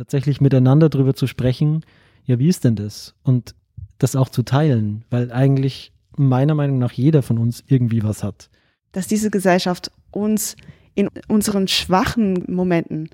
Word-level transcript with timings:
tatsächlich 0.00 0.40
miteinander 0.40 0.88
darüber 0.88 1.14
zu 1.14 1.26
sprechen, 1.26 1.84
ja, 2.24 2.38
wie 2.38 2.48
ist 2.48 2.64
denn 2.64 2.74
das? 2.74 3.14
Und 3.22 3.54
das 3.98 4.16
auch 4.16 4.30
zu 4.30 4.42
teilen, 4.42 5.04
weil 5.10 5.30
eigentlich 5.30 5.92
meiner 6.16 6.54
Meinung 6.54 6.78
nach 6.78 6.92
jeder 6.92 7.22
von 7.22 7.36
uns 7.36 7.62
irgendwie 7.66 8.02
was 8.02 8.24
hat. 8.24 8.48
Dass 8.92 9.06
diese 9.08 9.30
Gesellschaft 9.30 9.92
uns 10.10 10.56
in 10.94 11.10
unseren 11.28 11.68
schwachen 11.68 12.44
Momenten 12.48 13.10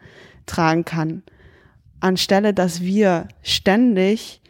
tragen 0.46 0.84
kann, 0.84 1.24
anstelle 1.98 2.54
dass 2.54 2.80
wir 2.82 3.26
ständig 3.42 4.40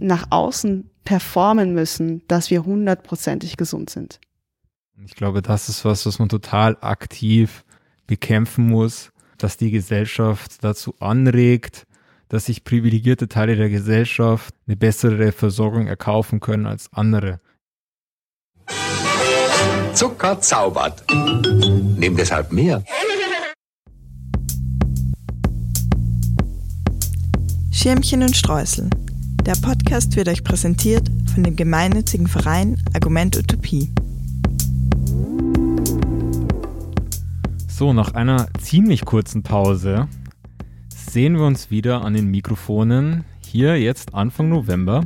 nach 0.00 0.26
außen 0.30 0.90
performen 1.04 1.72
müssen, 1.72 2.22
dass 2.26 2.50
wir 2.50 2.64
hundertprozentig 2.64 3.56
gesund 3.56 3.90
sind. 3.90 4.18
Ich 5.04 5.14
glaube, 5.14 5.40
das 5.40 5.68
ist 5.68 5.84
was, 5.84 6.04
was 6.04 6.18
man 6.18 6.28
total 6.28 6.76
aktiv 6.80 7.64
bekämpfen 8.08 8.66
muss, 8.66 9.12
dass 9.42 9.56
die 9.56 9.70
Gesellschaft 9.70 10.62
dazu 10.62 10.94
anregt, 11.00 11.86
dass 12.28 12.46
sich 12.46 12.64
privilegierte 12.64 13.28
Teile 13.28 13.56
der 13.56 13.68
Gesellschaft 13.68 14.54
eine 14.66 14.76
bessere 14.76 15.32
Versorgung 15.32 15.86
erkaufen 15.86 16.40
können 16.40 16.66
als 16.66 16.92
andere. 16.92 17.40
Zucker 19.94 20.40
zaubert. 20.40 21.04
Nimm 21.10 22.16
deshalb 22.16 22.52
mehr. 22.52 22.82
Schirmchen 27.70 28.22
und 28.22 28.36
Streusel. 28.36 28.90
Der 29.46 29.54
Podcast 29.54 30.16
wird 30.16 30.28
euch 30.28 30.42
präsentiert 30.42 31.08
von 31.32 31.44
dem 31.44 31.54
gemeinnützigen 31.54 32.26
Verein 32.26 32.82
Argument 32.94 33.36
Utopie. 33.36 33.92
So, 37.78 37.92
nach 37.92 38.14
einer 38.14 38.46
ziemlich 38.58 39.04
kurzen 39.04 39.42
Pause 39.42 40.08
sehen 40.88 41.34
wir 41.34 41.44
uns 41.44 41.70
wieder 41.70 42.02
an 42.02 42.14
den 42.14 42.30
Mikrofonen 42.30 43.26
hier 43.44 43.78
jetzt 43.78 44.14
Anfang 44.14 44.48
November 44.48 45.04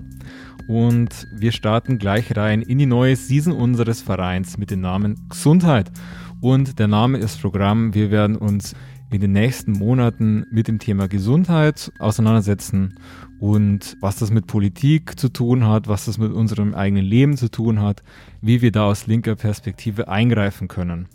und 0.68 1.26
wir 1.36 1.50
starten 1.50 1.98
gleich 1.98 2.36
rein 2.36 2.62
in 2.62 2.78
die 2.78 2.86
neue 2.86 3.16
Season 3.16 3.54
unseres 3.54 4.02
Vereins 4.02 4.56
mit 4.56 4.70
dem 4.70 4.82
Namen 4.82 5.26
Gesundheit. 5.28 5.90
Und 6.40 6.78
der 6.78 6.86
Name 6.86 7.18
ist 7.18 7.40
Programm. 7.40 7.92
Wir 7.92 8.12
werden 8.12 8.36
uns 8.36 8.76
in 9.10 9.20
den 9.20 9.32
nächsten 9.32 9.72
Monaten 9.72 10.46
mit 10.52 10.68
dem 10.68 10.78
Thema 10.78 11.08
Gesundheit 11.08 11.90
auseinandersetzen 11.98 13.00
und 13.40 13.96
was 14.00 14.20
das 14.20 14.30
mit 14.30 14.46
Politik 14.46 15.18
zu 15.18 15.28
tun 15.28 15.66
hat, 15.66 15.88
was 15.88 16.04
das 16.04 16.18
mit 16.18 16.32
unserem 16.32 16.74
eigenen 16.74 17.04
Leben 17.04 17.36
zu 17.36 17.50
tun 17.50 17.82
hat, 17.82 18.04
wie 18.40 18.62
wir 18.62 18.70
da 18.70 18.84
aus 18.84 19.08
linker 19.08 19.34
Perspektive 19.34 20.06
eingreifen 20.06 20.68
können. 20.68 21.08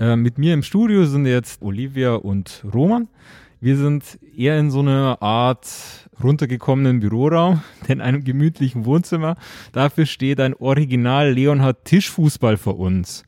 Äh, 0.00 0.16
mit 0.16 0.38
mir 0.38 0.54
im 0.54 0.62
Studio 0.62 1.06
sind 1.06 1.26
jetzt 1.26 1.62
Olivia 1.62 2.14
und 2.14 2.64
Roman. 2.72 3.08
Wir 3.60 3.76
sind 3.76 4.18
eher 4.36 4.58
in 4.58 4.70
so 4.70 4.80
einer 4.80 5.22
Art 5.22 5.66
runtergekommenen 6.22 7.00
Büroraum, 7.00 7.62
denn 7.88 8.00
einem 8.00 8.24
gemütlichen 8.24 8.84
Wohnzimmer. 8.84 9.36
Dafür 9.72 10.06
steht 10.06 10.40
ein 10.40 10.54
Original 10.54 11.32
Leonhard 11.32 11.84
Tischfußball 11.84 12.56
vor 12.56 12.78
uns. 12.78 13.24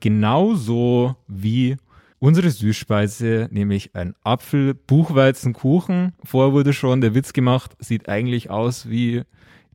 Genauso 0.00 1.16
wie 1.28 1.76
unsere 2.18 2.50
Süßspeise, 2.50 3.48
nämlich 3.50 3.94
ein 3.94 4.14
Apfel-Buchweizenkuchen. 4.24 6.14
Vorher 6.24 6.52
wurde 6.52 6.72
schon 6.72 7.00
der 7.00 7.14
Witz 7.14 7.32
gemacht, 7.32 7.76
sieht 7.78 8.08
eigentlich 8.08 8.48
aus 8.50 8.88
wie 8.88 9.22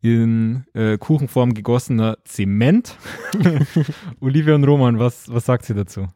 in 0.02 0.66
äh, 0.74 0.98
Kuchenform 0.98 1.54
gegossener 1.54 2.18
Zement. 2.26 2.98
Olivia 4.20 4.56
und 4.56 4.64
Roman, 4.64 4.98
was, 4.98 5.32
was 5.32 5.46
sagt 5.46 5.66
sie 5.66 5.76
dazu? 5.76 6.08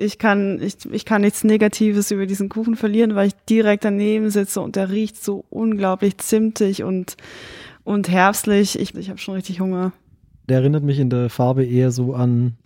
Ich 0.00 0.18
kann, 0.18 0.60
ich, 0.62 0.76
ich 0.90 1.04
kann 1.04 1.20
nichts 1.20 1.44
Negatives 1.44 2.10
über 2.10 2.26
diesen 2.26 2.48
Kuchen 2.48 2.74
verlieren, 2.76 3.14
weil 3.14 3.28
ich 3.28 3.34
direkt 3.48 3.84
daneben 3.84 4.30
sitze 4.30 4.60
und 4.60 4.74
der 4.76 4.90
riecht 4.90 5.22
so 5.22 5.44
unglaublich 5.50 6.18
zimtig 6.18 6.82
und, 6.82 7.16
und 7.84 8.08
herbstlich. 8.08 8.78
Ich, 8.78 8.94
ich 8.94 9.10
habe 9.10 9.18
schon 9.18 9.34
richtig 9.34 9.60
Hunger. 9.60 9.92
Der 10.48 10.58
erinnert 10.58 10.84
mich 10.84 10.98
in 10.98 11.10
der 11.10 11.28
Farbe 11.28 11.64
eher 11.64 11.90
so 11.90 12.14
an, 12.14 12.56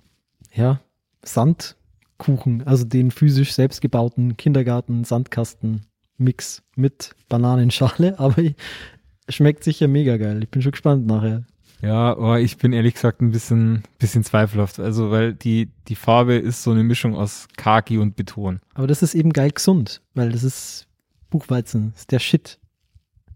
ja, 0.55 0.81
Sandkuchen, 1.25 2.63
also 2.65 2.85
den 2.85 3.11
physisch 3.11 3.53
selbstgebauten 3.53 4.37
Kindergarten-Sandkasten-Mix 4.37 6.63
mit 6.77 7.17
Bananenschale, 7.29 8.17
aber 8.19 8.43
schmeckt 9.29 9.65
sicher 9.65 9.89
mega 9.89 10.19
geil. 10.19 10.45
Ich 10.45 10.51
bin 10.51 10.63
schon 10.63 10.73
gespannt 10.73 11.07
nachher. 11.07 11.45
Ja, 11.85 12.13
aber 12.13 12.41
ich 12.41 12.57
bin 12.57 12.73
ehrlich 12.73 12.95
gesagt 12.95 13.21
ein 13.21 13.31
bisschen, 13.31 13.83
bisschen 13.99 14.25
zweifelhaft. 14.25 14.81
Also, 14.81 15.11
weil 15.11 15.35
die, 15.35 15.71
die 15.89 15.95
Farbe 15.95 16.35
ist 16.35 16.63
so 16.63 16.71
eine 16.71 16.83
Mischung 16.83 17.15
aus 17.15 17.47
Kaki 17.57 17.99
und 17.99 18.17
Beton. 18.17 18.61
Aber 18.75 18.87
das 18.87 19.03
ist 19.03 19.15
eben 19.15 19.33
geil 19.33 19.51
gesund, 19.51 20.01
weil 20.15 20.33
das 20.33 20.45
ist 20.45 20.87
Buchweizen, 21.31 21.93
das 21.93 22.03
ist 22.03 22.13
der 22.13 22.19
Shit. 22.21 22.59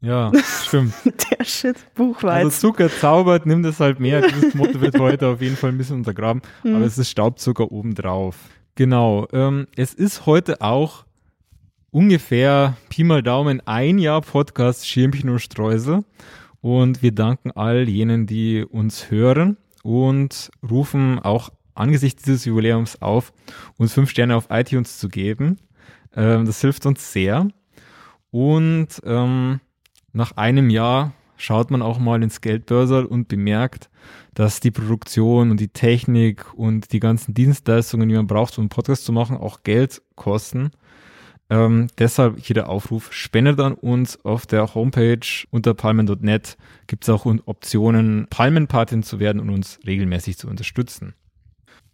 Ja, 0.00 0.32
stimmt. 0.64 0.94
der 1.04 1.44
Shit, 1.44 1.76
Buchweizen. 1.94 2.46
Also 2.46 2.68
Zucker 2.68 2.88
zaubert, 2.90 3.44
nimmt 3.44 3.66
es 3.66 3.80
halt 3.80 4.00
mehr. 4.00 4.22
Dieses 4.22 4.54
Motto 4.54 4.80
wird 4.80 4.98
heute 4.98 5.26
auf 5.26 5.42
jeden 5.42 5.56
Fall 5.56 5.70
ein 5.70 5.78
bisschen 5.78 5.96
untergraben. 5.96 6.40
Hm. 6.62 6.76
Aber 6.76 6.84
es 6.84 6.96
ist 6.96 7.10
Staubzucker 7.10 7.70
obendrauf. 7.70 8.36
Genau. 8.76 9.26
Ähm, 9.32 9.66
es 9.76 9.92
ist 9.92 10.24
heute 10.24 10.62
auch 10.62 11.04
ungefähr 11.90 12.76
Pi 12.88 13.02
mal 13.02 13.22
Daumen 13.22 13.60
ein 13.66 13.98
Jahr 13.98 14.20
Podcast 14.20 14.86
Schirmchen 14.88 15.30
und 15.30 15.40
Streusel. 15.40 16.04
Und 16.68 17.02
wir 17.02 17.12
danken 17.12 17.50
all 17.52 17.88
jenen, 17.88 18.26
die 18.26 18.62
uns 18.62 19.10
hören 19.10 19.56
und 19.82 20.50
rufen 20.68 21.18
auch 21.18 21.48
angesichts 21.74 22.24
dieses 22.24 22.44
Jubiläums 22.44 23.00
auf, 23.00 23.32
uns 23.78 23.94
fünf 23.94 24.10
Sterne 24.10 24.36
auf 24.36 24.48
iTunes 24.50 24.98
zu 24.98 25.08
geben. 25.08 25.56
Ähm, 26.14 26.44
das 26.44 26.60
hilft 26.60 26.84
uns 26.84 27.10
sehr. 27.10 27.48
Und 28.30 28.88
ähm, 29.04 29.60
nach 30.12 30.32
einem 30.32 30.68
Jahr 30.68 31.14
schaut 31.38 31.70
man 31.70 31.80
auch 31.80 31.98
mal 31.98 32.22
ins 32.22 32.42
Geldbörsel 32.42 33.06
und 33.06 33.28
bemerkt, 33.28 33.88
dass 34.34 34.60
die 34.60 34.70
Produktion 34.70 35.50
und 35.50 35.60
die 35.60 35.68
Technik 35.68 36.52
und 36.52 36.92
die 36.92 37.00
ganzen 37.00 37.32
Dienstleistungen, 37.32 38.10
die 38.10 38.14
man 38.14 38.26
braucht, 38.26 38.58
um 38.58 38.64
einen 38.64 38.68
Podcast 38.68 39.06
zu 39.06 39.12
machen, 39.12 39.38
auch 39.38 39.62
Geld 39.62 40.02
kosten. 40.16 40.72
Ähm, 41.50 41.88
deshalb 41.96 42.38
hier 42.38 42.54
der 42.54 42.68
Aufruf, 42.68 43.12
spendet 43.12 43.58
an 43.60 43.74
uns 43.74 44.22
auf 44.24 44.46
der 44.46 44.74
Homepage 44.74 45.26
unter 45.50 45.72
palmen.net 45.72 46.58
gibt 46.86 47.04
es 47.04 47.08
auch 47.08 47.24
Optionen, 47.46 48.26
Palmenpatin 48.28 49.02
zu 49.02 49.18
werden 49.18 49.40
und 49.40 49.50
uns 49.50 49.78
regelmäßig 49.86 50.36
zu 50.36 50.48
unterstützen. 50.48 51.14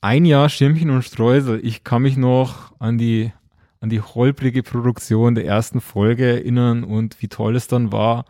Ein 0.00 0.24
Jahr 0.24 0.48
Schirmchen 0.48 0.90
und 0.90 1.02
Streusel. 1.02 1.60
Ich 1.64 1.84
kann 1.84 2.02
mich 2.02 2.16
noch 2.16 2.78
an 2.80 2.98
die, 2.98 3.32
an 3.80 3.90
die 3.90 4.00
holprige 4.00 4.62
Produktion 4.62 5.36
der 5.36 5.46
ersten 5.46 5.80
Folge 5.80 6.26
erinnern 6.26 6.82
und 6.82 7.22
wie 7.22 7.28
toll 7.28 7.54
es 7.54 7.68
dann 7.68 7.92
war, 7.92 8.24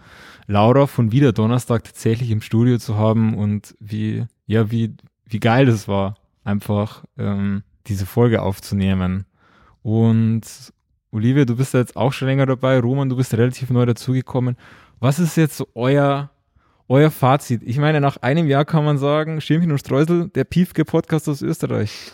Laura 0.46 0.86
von 0.86 1.10
Wieder 1.10 1.32
Donnerstag 1.32 1.84
tatsächlich 1.84 2.30
im 2.30 2.42
Studio 2.42 2.76
zu 2.76 2.96
haben 2.96 3.34
und 3.34 3.74
wie, 3.80 4.26
ja, 4.46 4.70
wie, 4.70 4.94
wie 5.24 5.40
geil 5.40 5.68
es 5.68 5.88
war, 5.88 6.16
einfach 6.44 7.04
ähm, 7.16 7.62
diese 7.86 8.04
Folge 8.04 8.42
aufzunehmen. 8.42 9.24
Und 9.82 10.42
Olivia, 11.14 11.44
du 11.44 11.54
bist 11.54 11.72
ja 11.74 11.80
jetzt 11.80 11.96
auch 11.96 12.12
schon 12.12 12.26
länger 12.26 12.44
dabei. 12.44 12.80
Roman, 12.80 13.08
du 13.08 13.14
bist 13.14 13.32
relativ 13.34 13.70
neu 13.70 13.86
dazugekommen. 13.86 14.56
Was 14.98 15.20
ist 15.20 15.36
jetzt 15.36 15.62
euer, 15.76 16.30
euer 16.88 17.12
Fazit? 17.12 17.62
Ich 17.62 17.78
meine, 17.78 18.00
nach 18.00 18.16
einem 18.16 18.48
Jahr 18.48 18.64
kann 18.64 18.84
man 18.84 18.98
sagen, 18.98 19.40
Schirmchen 19.40 19.70
und 19.70 19.78
Streusel, 19.78 20.28
der 20.30 20.42
Piefke-Podcast 20.42 21.28
aus 21.28 21.40
Österreich. 21.40 22.10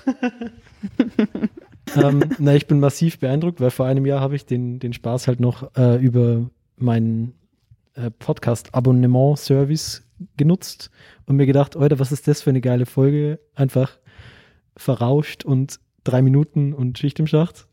ähm, 1.96 2.24
na, 2.38 2.54
ich 2.54 2.66
bin 2.66 2.78
massiv 2.78 3.18
beeindruckt, 3.18 3.62
weil 3.62 3.70
vor 3.70 3.86
einem 3.86 4.04
Jahr 4.04 4.20
habe 4.20 4.36
ich 4.36 4.44
den, 4.44 4.80
den 4.80 4.92
Spaß 4.92 5.28
halt 5.28 5.40
noch 5.40 5.74
äh, 5.76 5.96
über 5.96 6.50
meinen 6.76 7.32
äh, 7.94 8.10
Podcast-Abonnement-Service 8.10 10.02
genutzt 10.36 10.90
und 11.24 11.36
mir 11.36 11.46
gedacht, 11.46 11.74
Alter, 11.74 11.98
was 12.00 12.12
ist 12.12 12.28
das 12.28 12.42
für 12.42 12.50
eine 12.50 12.60
geile 12.60 12.84
Folge? 12.84 13.40
Einfach 13.54 13.92
verrauscht 14.76 15.46
und 15.46 15.80
drei 16.04 16.20
Minuten 16.20 16.74
und 16.74 16.98
Schicht 16.98 17.18
im 17.18 17.26
Schacht. 17.26 17.66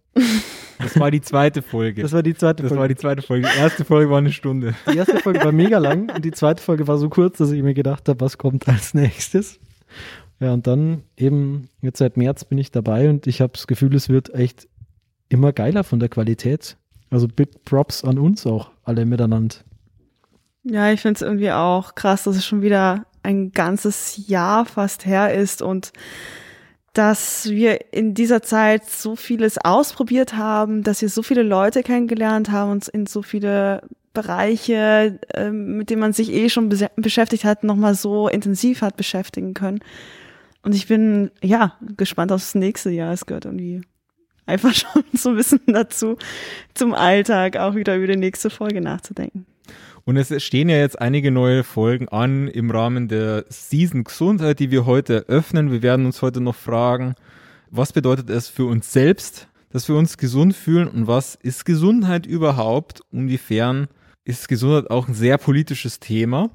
Das 0.79 0.99
war 0.99 1.09
die 1.09 1.21
zweite 1.21 1.61
Folge. 1.61 2.01
Das 2.03 2.13
war 2.13 2.23
die 2.23 2.35
zweite 2.35 2.63
das 2.63 2.69
Folge. 2.69 2.75
Das 2.75 2.79
war 2.79 2.87
die 2.87 2.95
zweite 2.95 3.21
Folge. 3.21 3.47
Die 3.53 3.59
erste 3.59 3.85
Folge 3.85 4.11
war 4.11 4.19
eine 4.19 4.31
Stunde. 4.31 4.75
Die 4.91 4.97
erste 4.97 5.17
Folge 5.19 5.43
war 5.43 5.51
mega 5.51 5.79
lang 5.79 6.11
und 6.13 6.23
die 6.23 6.31
zweite 6.31 6.61
Folge 6.61 6.87
war 6.87 6.97
so 6.97 7.09
kurz, 7.09 7.37
dass 7.37 7.51
ich 7.51 7.63
mir 7.63 7.73
gedacht 7.73 8.07
habe, 8.07 8.19
was 8.21 8.37
kommt 8.37 8.67
als 8.67 8.93
nächstes. 8.93 9.59
Ja, 10.39 10.53
und 10.53 10.67
dann 10.67 11.03
eben, 11.15 11.69
jetzt 11.81 11.97
seit 11.97 12.15
März 12.15 12.45
bin 12.45 12.57
ich 12.59 12.71
dabei 12.71 13.09
und 13.09 13.25
ich 13.25 13.41
habe 13.41 13.53
das 13.53 13.65
Gefühl, 13.65 13.95
es 13.95 14.07
wird 14.07 14.33
echt 14.35 14.67
immer 15.29 15.51
geiler 15.51 15.83
von 15.83 15.99
der 15.99 16.09
Qualität. 16.09 16.77
Also 17.09 17.27
Big 17.27 17.63
Props 17.65 18.03
an 18.03 18.19
uns 18.19 18.45
auch, 18.45 18.69
alle 18.83 19.05
miteinander. 19.05 19.55
Ja, 20.63 20.91
ich 20.91 21.01
finde 21.01 21.15
es 21.15 21.21
irgendwie 21.21 21.51
auch 21.51 21.95
krass, 21.95 22.23
dass 22.23 22.35
es 22.35 22.45
schon 22.45 22.61
wieder 22.61 23.05
ein 23.23 23.51
ganzes 23.51 24.27
Jahr 24.27 24.65
fast 24.65 25.05
her 25.05 25.33
ist 25.33 25.61
und 25.61 25.91
dass 26.97 27.49
wir 27.49 27.93
in 27.93 28.15
dieser 28.15 28.41
Zeit 28.41 28.89
so 28.89 29.15
vieles 29.15 29.59
ausprobiert 29.59 30.35
haben, 30.35 30.81
dass 30.81 31.01
wir 31.01 31.09
so 31.09 31.21
viele 31.21 31.43
Leute 31.43 31.83
kennengelernt 31.83 32.49
haben, 32.49 32.71
uns 32.71 32.87
in 32.87 33.05
so 33.05 33.21
viele 33.21 33.83
Bereiche, 34.13 35.19
äh, 35.35 35.51
mit 35.51 35.91
denen 35.91 36.01
man 36.01 36.13
sich 36.13 36.33
eh 36.33 36.49
schon 36.49 36.69
be 36.69 36.89
beschäftigt 36.95 37.43
hat, 37.43 37.63
nochmal 37.63 37.93
so 37.93 38.27
intensiv 38.27 38.81
hat 38.81 38.97
beschäftigen 38.97 39.53
können. 39.53 39.79
Und 40.63 40.73
ich 40.73 40.87
bin, 40.87 41.29
ja, 41.43 41.77
gespannt 41.95 42.31
aufs 42.31 42.55
nächste 42.55 42.89
Jahr. 42.89 43.13
Es 43.13 43.27
gehört 43.27 43.45
irgendwie 43.45 43.81
einfach 44.47 44.73
schon 44.73 45.03
so 45.13 45.29
ein 45.29 45.35
bisschen 45.35 45.61
dazu, 45.67 46.17
zum 46.73 46.95
Alltag 46.95 47.57
auch 47.57 47.75
wieder 47.75 47.95
über 47.95 48.07
die 48.07 48.17
nächste 48.17 48.49
Folge 48.49 48.81
nachzudenken. 48.81 49.45
Und 50.07 50.15
es 50.15 50.41
stehen 50.41 50.69
ja 50.69 50.77
jetzt 50.77 51.01
einige 51.01 51.31
neue 51.31 51.65
Folgen 51.65 52.07
an 52.07 52.47
im 52.47 52.71
Rahmen 52.71 53.09
der 53.09 53.43
Season 53.49 54.05
Gesundheit, 54.05 54.59
die 54.59 54.71
wir 54.71 54.85
heute 54.85 55.27
eröffnen. 55.27 55.69
Wir 55.69 55.81
werden 55.81 56.05
uns 56.05 56.21
heute 56.21 56.39
noch 56.39 56.55
fragen, 56.55 57.15
was 57.71 57.91
bedeutet 57.91 58.29
es 58.29 58.47
für 58.47 58.63
uns 58.63 58.93
selbst, 58.93 59.49
dass 59.69 59.89
wir 59.89 59.97
uns 59.97 60.17
gesund 60.17 60.55
fühlen 60.55 60.87
und 60.87 61.07
was 61.07 61.35
ist 61.35 61.65
Gesundheit 61.65 62.25
überhaupt? 62.25 63.01
Inwiefern 63.11 63.89
ist 64.23 64.47
Gesundheit 64.47 64.89
auch 64.91 65.09
ein 65.09 65.13
sehr 65.13 65.37
politisches 65.37 65.99
Thema? 65.99 66.51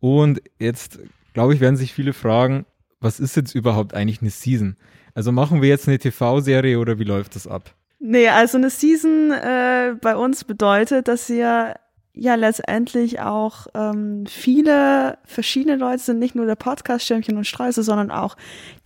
Und 0.00 0.40
jetzt, 0.58 0.98
glaube 1.34 1.52
ich, 1.52 1.60
werden 1.60 1.76
sich 1.76 1.92
viele 1.92 2.14
fragen, 2.14 2.64
was 3.00 3.20
ist 3.20 3.36
jetzt 3.36 3.54
überhaupt 3.54 3.92
eigentlich 3.92 4.22
eine 4.22 4.30
Season? 4.30 4.76
Also 5.12 5.30
machen 5.30 5.60
wir 5.60 5.68
jetzt 5.68 5.88
eine 5.88 5.98
TV-Serie 5.98 6.78
oder 6.78 6.98
wie 6.98 7.04
läuft 7.04 7.36
das 7.36 7.46
ab? 7.46 7.74
Nee, 8.00 8.28
also 8.28 8.56
eine 8.56 8.70
Season 8.70 9.30
äh, 9.30 9.94
bei 10.00 10.16
uns 10.16 10.44
bedeutet, 10.44 11.06
dass 11.06 11.28
wir 11.28 11.74
ja 12.18 12.34
letztendlich 12.34 13.20
auch 13.20 13.68
ähm, 13.74 14.26
viele 14.26 15.18
verschiedene 15.24 15.76
Leute 15.76 16.02
sind, 16.02 16.18
nicht 16.18 16.34
nur 16.34 16.46
der 16.46 16.56
Podcast 16.56 17.04
Stürmchen 17.04 17.36
und 17.36 17.46
Streuse, 17.46 17.82
sondern 17.82 18.10
auch 18.10 18.36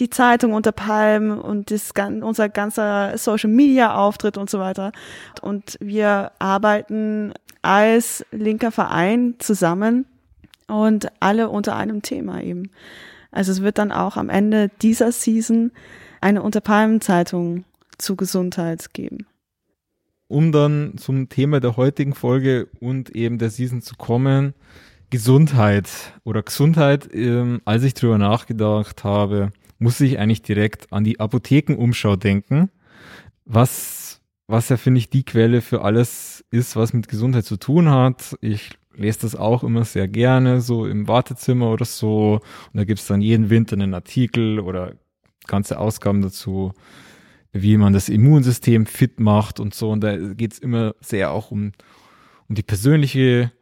die 0.00 0.10
Zeitung 0.10 0.52
unter 0.52 0.72
Palmen 0.72 1.38
und 1.38 1.70
das, 1.70 1.92
unser 2.20 2.48
ganzer 2.48 3.16
Social 3.16 3.50
Media 3.50 3.94
Auftritt 3.94 4.36
und 4.36 4.50
so 4.50 4.58
weiter. 4.58 4.92
Und 5.40 5.78
wir 5.80 6.32
arbeiten 6.38 7.32
als 7.62 8.24
linker 8.32 8.70
Verein 8.70 9.36
zusammen 9.38 10.04
und 10.68 11.08
alle 11.20 11.48
unter 11.48 11.76
einem 11.76 12.02
Thema 12.02 12.42
eben. 12.42 12.70
Also 13.30 13.50
es 13.52 13.62
wird 13.62 13.78
dann 13.78 13.92
auch 13.92 14.16
am 14.16 14.28
Ende 14.28 14.70
dieser 14.82 15.10
Season 15.10 15.72
eine 16.20 16.42
Unter 16.42 16.60
Palmen 16.60 17.00
Zeitung 17.00 17.64
zu 17.98 18.14
Gesundheit 18.14 18.92
geben 18.92 19.26
um 20.32 20.50
dann 20.50 20.94
zum 20.96 21.28
Thema 21.28 21.60
der 21.60 21.76
heutigen 21.76 22.14
Folge 22.14 22.68
und 22.80 23.10
eben 23.10 23.36
der 23.38 23.50
Season 23.50 23.82
zu 23.82 23.96
kommen. 23.96 24.54
Gesundheit 25.10 25.88
oder 26.24 26.42
Gesundheit, 26.42 27.10
ähm, 27.12 27.60
als 27.66 27.84
ich 27.84 27.92
drüber 27.92 28.16
nachgedacht 28.16 29.04
habe, 29.04 29.52
muss 29.78 30.00
ich 30.00 30.18
eigentlich 30.18 30.40
direkt 30.40 30.90
an 30.90 31.04
die 31.04 31.20
Apothekenumschau 31.20 32.16
denken, 32.16 32.70
was, 33.44 34.22
was 34.46 34.70
ja, 34.70 34.78
finde 34.78 34.98
ich, 34.98 35.10
die 35.10 35.24
Quelle 35.24 35.60
für 35.60 35.82
alles 35.82 36.42
ist, 36.50 36.76
was 36.76 36.94
mit 36.94 37.08
Gesundheit 37.08 37.44
zu 37.44 37.58
tun 37.58 37.90
hat. 37.90 38.34
Ich 38.40 38.70
lese 38.94 39.20
das 39.20 39.36
auch 39.36 39.62
immer 39.62 39.84
sehr 39.84 40.08
gerne, 40.08 40.62
so 40.62 40.86
im 40.86 41.08
Wartezimmer 41.08 41.70
oder 41.70 41.84
so. 41.84 42.40
Und 42.72 42.78
da 42.78 42.84
gibt's 42.84 43.06
dann 43.06 43.20
jeden 43.20 43.50
Winter 43.50 43.74
einen 43.74 43.92
Artikel 43.92 44.60
oder 44.60 44.94
ganze 45.46 45.78
Ausgaben 45.78 46.22
dazu 46.22 46.72
wie 47.52 47.76
man 47.76 47.92
das 47.92 48.08
Immunsystem 48.08 48.86
fit 48.86 49.20
macht 49.20 49.60
und 49.60 49.74
so. 49.74 49.90
Und 49.90 50.00
da 50.02 50.16
geht 50.16 50.54
es 50.54 50.58
immer 50.58 50.94
sehr 51.00 51.30
auch 51.30 51.50
um, 51.50 51.72
um 52.48 52.54
die 52.54 52.62
persönliche, 52.62 53.52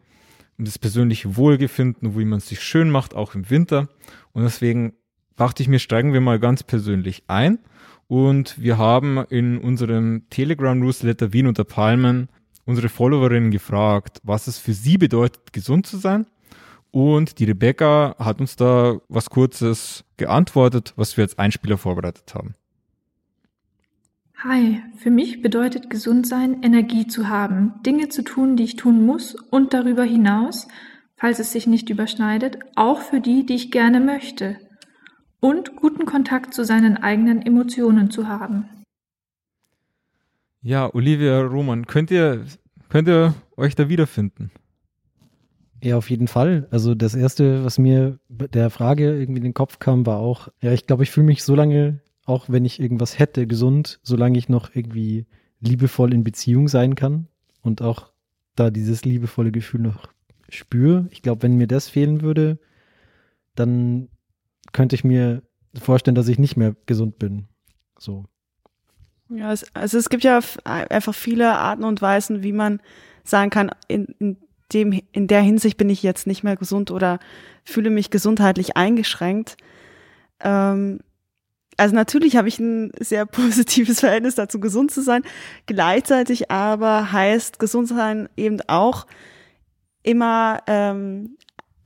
um 0.59 0.65
das 0.65 0.79
persönliche 0.79 1.37
Wohlgefinden, 1.37 2.17
wie 2.17 2.25
man 2.25 2.41
sich 2.41 2.61
schön 2.61 2.91
macht, 2.91 3.15
auch 3.15 3.35
im 3.35 3.51
Winter. 3.51 3.89
Und 4.33 4.45
deswegen 4.45 4.95
dachte 5.37 5.63
ich 5.63 5.69
mir, 5.69 5.79
steigen 5.79 6.13
wir 6.13 6.21
mal 6.21 6.39
ganz 6.39 6.63
persönlich 6.63 7.25
ein. 7.27 7.59
Und 8.07 8.61
wir 8.61 8.79
haben 8.79 9.19
in 9.29 9.59
unserem 9.59 10.29
Telegram-Newsletter 10.31 11.33
Wien 11.33 11.47
unter 11.47 11.65
Palmen 11.65 12.29
unsere 12.65 12.89
Followerinnen 12.89 13.51
gefragt, 13.51 14.21
was 14.23 14.47
es 14.47 14.59
für 14.59 14.73
sie 14.73 14.99
bedeutet, 14.99 15.53
gesund 15.53 15.87
zu 15.87 15.97
sein. 15.97 16.27
Und 16.93 17.39
die 17.39 17.45
Rebecca 17.45 18.17
hat 18.19 18.41
uns 18.41 18.57
da 18.57 18.99
was 19.09 19.31
Kurzes 19.31 20.05
geantwortet, 20.17 20.93
was 20.97 21.17
wir 21.17 21.25
als 21.25 21.39
Einspieler 21.39 21.79
vorbereitet 21.79 22.35
haben. 22.35 22.55
Hi, 24.43 24.81
für 24.97 25.11
mich 25.11 25.43
bedeutet 25.43 25.91
gesund 25.91 26.27
sein, 26.27 26.63
Energie 26.63 27.07
zu 27.07 27.29
haben, 27.29 27.75
Dinge 27.85 28.09
zu 28.09 28.23
tun, 28.23 28.57
die 28.57 28.65
ich 28.65 28.77
tun 28.77 29.05
muss 29.05 29.35
und 29.35 29.75
darüber 29.75 30.03
hinaus, 30.03 30.67
falls 31.15 31.41
es 31.41 31.53
sich 31.53 31.67
nicht 31.67 31.91
überschneidet, 31.91 32.59
auch 32.75 33.03
für 33.03 33.21
die, 33.21 33.45
die 33.45 33.53
ich 33.53 33.71
gerne 33.71 34.01
möchte. 34.01 34.57
Und 35.41 35.77
guten 35.77 36.07
Kontakt 36.07 36.55
zu 36.55 36.65
seinen 36.65 36.97
eigenen 36.97 37.43
Emotionen 37.43 38.11
zu 38.11 38.29
haben. 38.29 38.65
Ja, 40.63 40.89
Olivia 40.95 41.43
Roman, 41.43 41.87
könnt 41.87 42.11
ihr, 42.11 42.47
könnt 42.89 43.09
ihr 43.09 43.35
euch 43.59 43.75
da 43.75 43.91
wiederfinden? 43.91 44.51
Ja, 45.83 45.99
auf 45.99 46.09
jeden 46.09 46.29
Fall. 46.29 46.67
Also 46.71 46.95
das 46.95 47.15
erste, 47.15 47.63
was 47.63 47.79
mir 47.79 48.19
der 48.31 48.71
Frage 48.71 49.19
irgendwie 49.21 49.41
in 49.41 49.45
den 49.45 49.55
Kopf 49.55 49.81
kam, 49.81 50.07
war 50.07 50.17
auch, 50.17 50.49
ja, 50.63 50.73
ich 50.73 50.87
glaube, 50.87 51.03
ich 51.03 51.11
fühle 51.11 51.27
mich 51.27 51.43
so 51.43 51.55
lange 51.55 52.01
auch 52.25 52.49
wenn 52.49 52.65
ich 52.65 52.81
irgendwas 52.81 53.19
hätte, 53.19 53.47
gesund, 53.47 54.01
solange 54.03 54.39
ich 54.39 54.49
noch 54.49 54.75
irgendwie 54.75 55.27
liebevoll 55.61 56.15
in 56.15 56.25
Beziehung 56.25 56.69
sein 56.69 56.95
kann 56.95 57.29
und 57.63 57.83
auch 57.83 58.13
da 58.57 58.71
dieses 58.71 59.05
liebevolle 59.05 59.53
Gefühl 59.53 59.81
noch 59.81 60.09
spüre. 60.49 61.09
Ich 61.11 61.23
glaube, 61.23 61.43
wenn 61.43 61.57
mir 61.57 61.67
das 61.67 61.89
fehlen 61.89 62.23
würde, 62.23 62.59
dann 63.55 64.09
könnte 64.73 64.95
ich 64.95 65.05
mir 65.05 65.43
vorstellen, 65.79 66.15
dass 66.15 66.29
ich 66.29 66.39
nicht 66.39 66.57
mehr 66.57 66.75
gesund 66.87 67.19
bin. 67.19 67.49
So. 67.99 68.25
Ja, 69.29 69.53
es, 69.53 69.65
also 69.75 69.99
es 69.99 70.09
gibt 70.09 70.25
ja 70.25 70.41
einfach 70.65 71.15
viele 71.15 71.57
Arten 71.57 71.85
und 71.85 72.03
Weisen, 72.03 72.43
wie 72.43 72.53
man 72.53 72.81
sagen 73.23 73.51
kann, 73.51 73.71
in, 73.87 74.07
in 74.19 74.37
dem, 74.73 75.01
in 75.13 75.27
der 75.27 75.43
Hinsicht 75.43 75.77
bin 75.77 75.91
ich 75.91 76.03
jetzt 76.03 76.27
nicht 76.27 76.43
mehr 76.43 76.57
gesund 76.57 76.91
oder 76.91 77.19
fühle 77.65 77.91
mich 77.91 78.11
gesundheitlich 78.11 78.77
eingeschränkt. 78.77 79.57
Ähm, 80.41 81.01
also 81.81 81.95
natürlich 81.95 82.37
habe 82.37 82.47
ich 82.47 82.59
ein 82.59 82.93
sehr 83.01 83.25
positives 83.25 84.01
Verhältnis 84.01 84.35
dazu, 84.35 84.61
gesund 84.61 84.91
zu 84.91 85.03
sein. 85.03 85.23
Gleichzeitig 85.65 86.51
aber 86.51 87.11
heißt 87.11 87.59
gesund 87.59 87.89
sein 87.89 88.29
eben 88.37 88.61
auch 88.69 89.07
immer 90.03 90.63
ähm, 90.67 91.39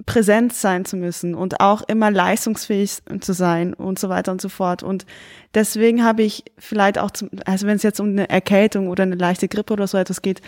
präsent 0.05 0.52
sein 0.52 0.85
zu 0.85 0.96
müssen 0.96 1.37
und 1.37 1.61
auch 1.61 1.82
immer 1.82 2.11
leistungsfähig 2.11 3.02
zu 3.20 3.32
sein 3.32 3.73
und 3.73 4.00
so 4.00 4.08
weiter 4.08 4.32
und 4.32 4.41
so 4.41 4.49
fort. 4.49 4.82
Und 4.82 5.06
deswegen 5.55 6.05
habe 6.05 6.25
ich 6.25 6.44
vielleicht 6.58 6.99
auch, 6.99 7.12
zum, 7.12 7.31
also 7.47 7.69
wenn 7.69 7.76
es 7.76 7.85
jetzt 7.85 8.00
um 8.00 8.08
eine 8.08 8.29
Erkältung 8.29 8.88
oder 8.88 9.05
eine 9.05 9.14
leichte 9.14 9.47
Grippe 9.47 9.73
oder 9.73 9.87
so 9.87 9.97
etwas 9.97 10.23
geht, 10.23 10.43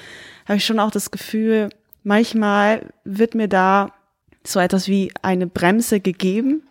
habe 0.47 0.57
ich 0.57 0.67
schon 0.67 0.81
auch 0.81 0.91
das 0.91 1.13
Gefühl, 1.13 1.71
manchmal 2.03 2.93
wird 3.05 3.37
mir 3.37 3.49
da 3.49 3.93
so 4.45 4.59
etwas 4.59 4.89
wie 4.89 5.13
eine 5.23 5.47
Bremse 5.47 6.01
gegeben 6.01 6.66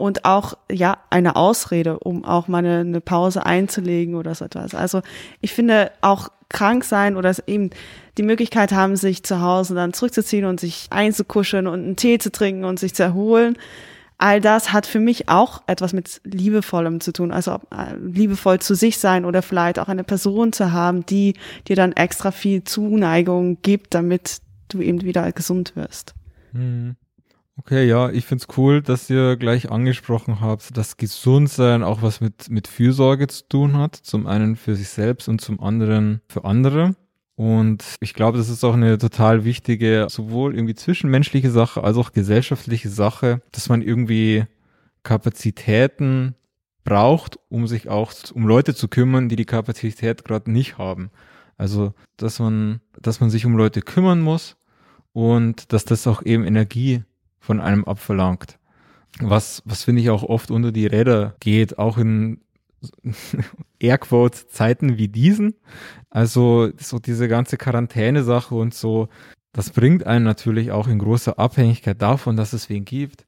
und 0.00 0.24
auch 0.24 0.54
ja 0.70 0.98
eine 1.10 1.36
Ausrede, 1.36 1.98
um 1.98 2.24
auch 2.24 2.48
mal 2.48 2.58
eine, 2.58 2.78
eine 2.78 3.00
Pause 3.00 3.44
einzulegen 3.44 4.14
oder 4.14 4.34
so 4.34 4.46
etwas. 4.46 4.74
Also 4.74 5.02
ich 5.40 5.52
finde 5.52 5.92
auch 6.00 6.30
krank 6.48 6.84
sein 6.84 7.16
oder 7.16 7.34
eben 7.46 7.70
die 8.16 8.22
Möglichkeit 8.22 8.72
haben, 8.72 8.96
sich 8.96 9.22
zu 9.22 9.40
Hause 9.40 9.74
dann 9.74 9.92
zurückzuziehen 9.92 10.46
und 10.46 10.58
sich 10.58 10.86
einzukuscheln 10.90 11.66
und 11.66 11.84
einen 11.84 11.96
Tee 11.96 12.18
zu 12.18 12.32
trinken 12.32 12.64
und 12.64 12.80
sich 12.80 12.94
zu 12.94 13.02
erholen. 13.02 13.58
All 14.16 14.40
das 14.40 14.72
hat 14.72 14.86
für 14.86 15.00
mich 15.00 15.28
auch 15.28 15.62
etwas 15.66 15.92
mit 15.92 16.20
Liebevollem 16.24 17.00
zu 17.00 17.12
tun. 17.12 17.30
Also 17.30 17.60
äh, 17.70 17.96
liebevoll 18.00 18.58
zu 18.58 18.74
sich 18.74 18.98
sein 18.98 19.24
oder 19.24 19.42
vielleicht 19.42 19.78
auch 19.78 19.88
eine 19.88 20.04
Person 20.04 20.52
zu 20.52 20.72
haben, 20.72 21.06
die 21.06 21.34
dir 21.68 21.76
dann 21.76 21.92
extra 21.92 22.30
viel 22.30 22.64
Zuneigung 22.64 23.58
gibt, 23.62 23.94
damit 23.94 24.40
du 24.68 24.80
eben 24.80 25.02
wieder 25.02 25.30
gesund 25.32 25.76
wirst. 25.76 26.14
Mhm. 26.52 26.96
Okay, 27.60 27.86
ja, 27.86 28.08
ich 28.08 28.24
find's 28.24 28.46
cool, 28.56 28.80
dass 28.80 29.10
ihr 29.10 29.36
gleich 29.36 29.70
angesprochen 29.70 30.40
habt, 30.40 30.74
dass 30.78 30.96
Gesundsein 30.96 31.82
auch 31.82 32.00
was 32.00 32.22
mit, 32.22 32.48
mit 32.48 32.66
Fürsorge 32.66 33.26
zu 33.26 33.46
tun 33.46 33.76
hat. 33.76 33.96
Zum 33.96 34.26
einen 34.26 34.56
für 34.56 34.74
sich 34.74 34.88
selbst 34.88 35.28
und 35.28 35.42
zum 35.42 35.60
anderen 35.60 36.22
für 36.26 36.46
andere. 36.46 36.96
Und 37.34 37.84
ich 38.00 38.14
glaube, 38.14 38.38
das 38.38 38.48
ist 38.48 38.64
auch 38.64 38.72
eine 38.72 38.96
total 38.96 39.44
wichtige, 39.44 40.06
sowohl 40.08 40.54
irgendwie 40.54 40.74
zwischenmenschliche 40.74 41.50
Sache 41.50 41.84
als 41.84 41.98
auch 41.98 42.12
gesellschaftliche 42.12 42.88
Sache, 42.88 43.42
dass 43.52 43.68
man 43.68 43.82
irgendwie 43.82 44.46
Kapazitäten 45.02 46.36
braucht, 46.84 47.38
um 47.50 47.66
sich 47.66 47.90
auch 47.90 48.14
um 48.32 48.46
Leute 48.46 48.74
zu 48.74 48.88
kümmern, 48.88 49.28
die 49.28 49.36
die 49.36 49.44
Kapazität 49.44 50.24
gerade 50.24 50.50
nicht 50.50 50.78
haben. 50.78 51.10
Also, 51.58 51.92
dass 52.16 52.38
man, 52.38 52.80
dass 53.02 53.20
man 53.20 53.28
sich 53.28 53.44
um 53.44 53.54
Leute 53.54 53.82
kümmern 53.82 54.22
muss 54.22 54.56
und 55.12 55.74
dass 55.74 55.84
das 55.84 56.06
auch 56.06 56.22
eben 56.24 56.46
Energie 56.46 57.04
von 57.40 57.60
einem 57.60 57.84
abverlangt. 57.84 58.58
Was, 59.18 59.62
was 59.64 59.82
finde 59.82 60.02
ich 60.02 60.10
auch 60.10 60.22
oft 60.22 60.50
unter 60.50 60.72
die 60.72 60.86
Räder 60.86 61.34
geht, 61.40 61.78
auch 61.78 61.98
in 61.98 62.40
Airquote 63.80 64.46
Zeiten 64.48 64.98
wie 64.98 65.08
diesen. 65.08 65.54
Also 66.10 66.70
so 66.78 66.98
diese 66.98 67.28
ganze 67.28 67.56
Quarantäne-Sache 67.56 68.54
und 68.54 68.74
so, 68.74 69.08
das 69.52 69.70
bringt 69.70 70.06
einen 70.06 70.24
natürlich 70.24 70.70
auch 70.70 70.86
in 70.86 70.98
großer 70.98 71.38
Abhängigkeit 71.38 72.00
davon, 72.00 72.36
dass 72.36 72.52
es 72.52 72.68
wen 72.68 72.84
gibt, 72.84 73.26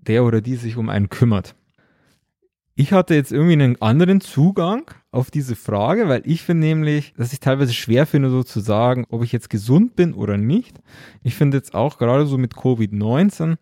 der 0.00 0.24
oder 0.24 0.40
die 0.40 0.56
sich 0.56 0.76
um 0.76 0.88
einen 0.88 1.08
kümmert. 1.08 1.54
Ich 2.80 2.92
hatte 2.92 3.16
jetzt 3.16 3.32
irgendwie 3.32 3.54
einen 3.54 3.82
anderen 3.82 4.20
Zugang 4.20 4.88
auf 5.10 5.32
diese 5.32 5.56
Frage, 5.56 6.08
weil 6.08 6.22
ich 6.24 6.42
finde 6.42 6.68
nämlich, 6.68 7.12
dass 7.16 7.32
ich 7.32 7.40
teilweise 7.40 7.74
schwer 7.74 8.06
finde, 8.06 8.30
so 8.30 8.44
zu 8.44 8.60
sagen, 8.60 9.04
ob 9.08 9.24
ich 9.24 9.32
jetzt 9.32 9.50
gesund 9.50 9.96
bin 9.96 10.14
oder 10.14 10.36
nicht. 10.36 10.78
Ich 11.24 11.34
finde 11.34 11.56
jetzt 11.56 11.74
auch 11.74 11.98
gerade 11.98 12.24
so 12.24 12.38
mit 12.38 12.54
Covid-19, 12.54 13.56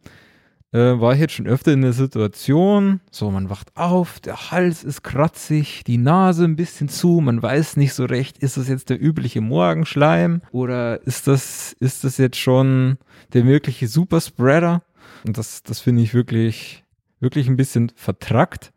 äh, 0.72 1.00
war 1.00 1.14
ich 1.14 1.20
jetzt 1.20 1.32
schon 1.32 1.46
öfter 1.46 1.72
in 1.72 1.80
der 1.80 1.94
Situation, 1.94 3.00
so 3.10 3.30
man 3.30 3.48
wacht 3.48 3.74
auf, 3.74 4.20
der 4.20 4.50
Hals 4.50 4.84
ist 4.84 5.02
kratzig, 5.02 5.82
die 5.86 5.96
Nase 5.96 6.44
ein 6.44 6.56
bisschen 6.56 6.90
zu, 6.90 7.22
man 7.22 7.42
weiß 7.42 7.78
nicht 7.78 7.94
so 7.94 8.04
recht, 8.04 8.36
ist 8.36 8.58
das 8.58 8.68
jetzt 8.68 8.90
der 8.90 9.02
übliche 9.02 9.40
Morgenschleim 9.40 10.42
oder 10.52 11.00
ist 11.06 11.26
das, 11.26 11.74
ist 11.80 12.04
das 12.04 12.18
jetzt 12.18 12.36
schon 12.36 12.98
der 13.32 13.46
wirkliche 13.46 13.88
Superspreader? 13.88 14.82
Und 15.26 15.38
das, 15.38 15.62
das 15.62 15.80
finde 15.80 16.02
ich 16.02 16.12
wirklich, 16.12 16.84
wirklich 17.18 17.48
ein 17.48 17.56
bisschen 17.56 17.90
vertrackt. 17.96 18.74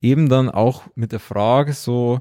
Eben 0.00 0.28
dann 0.28 0.48
auch 0.48 0.84
mit 0.94 1.12
der 1.12 1.20
Frage 1.20 1.72
so, 1.72 2.20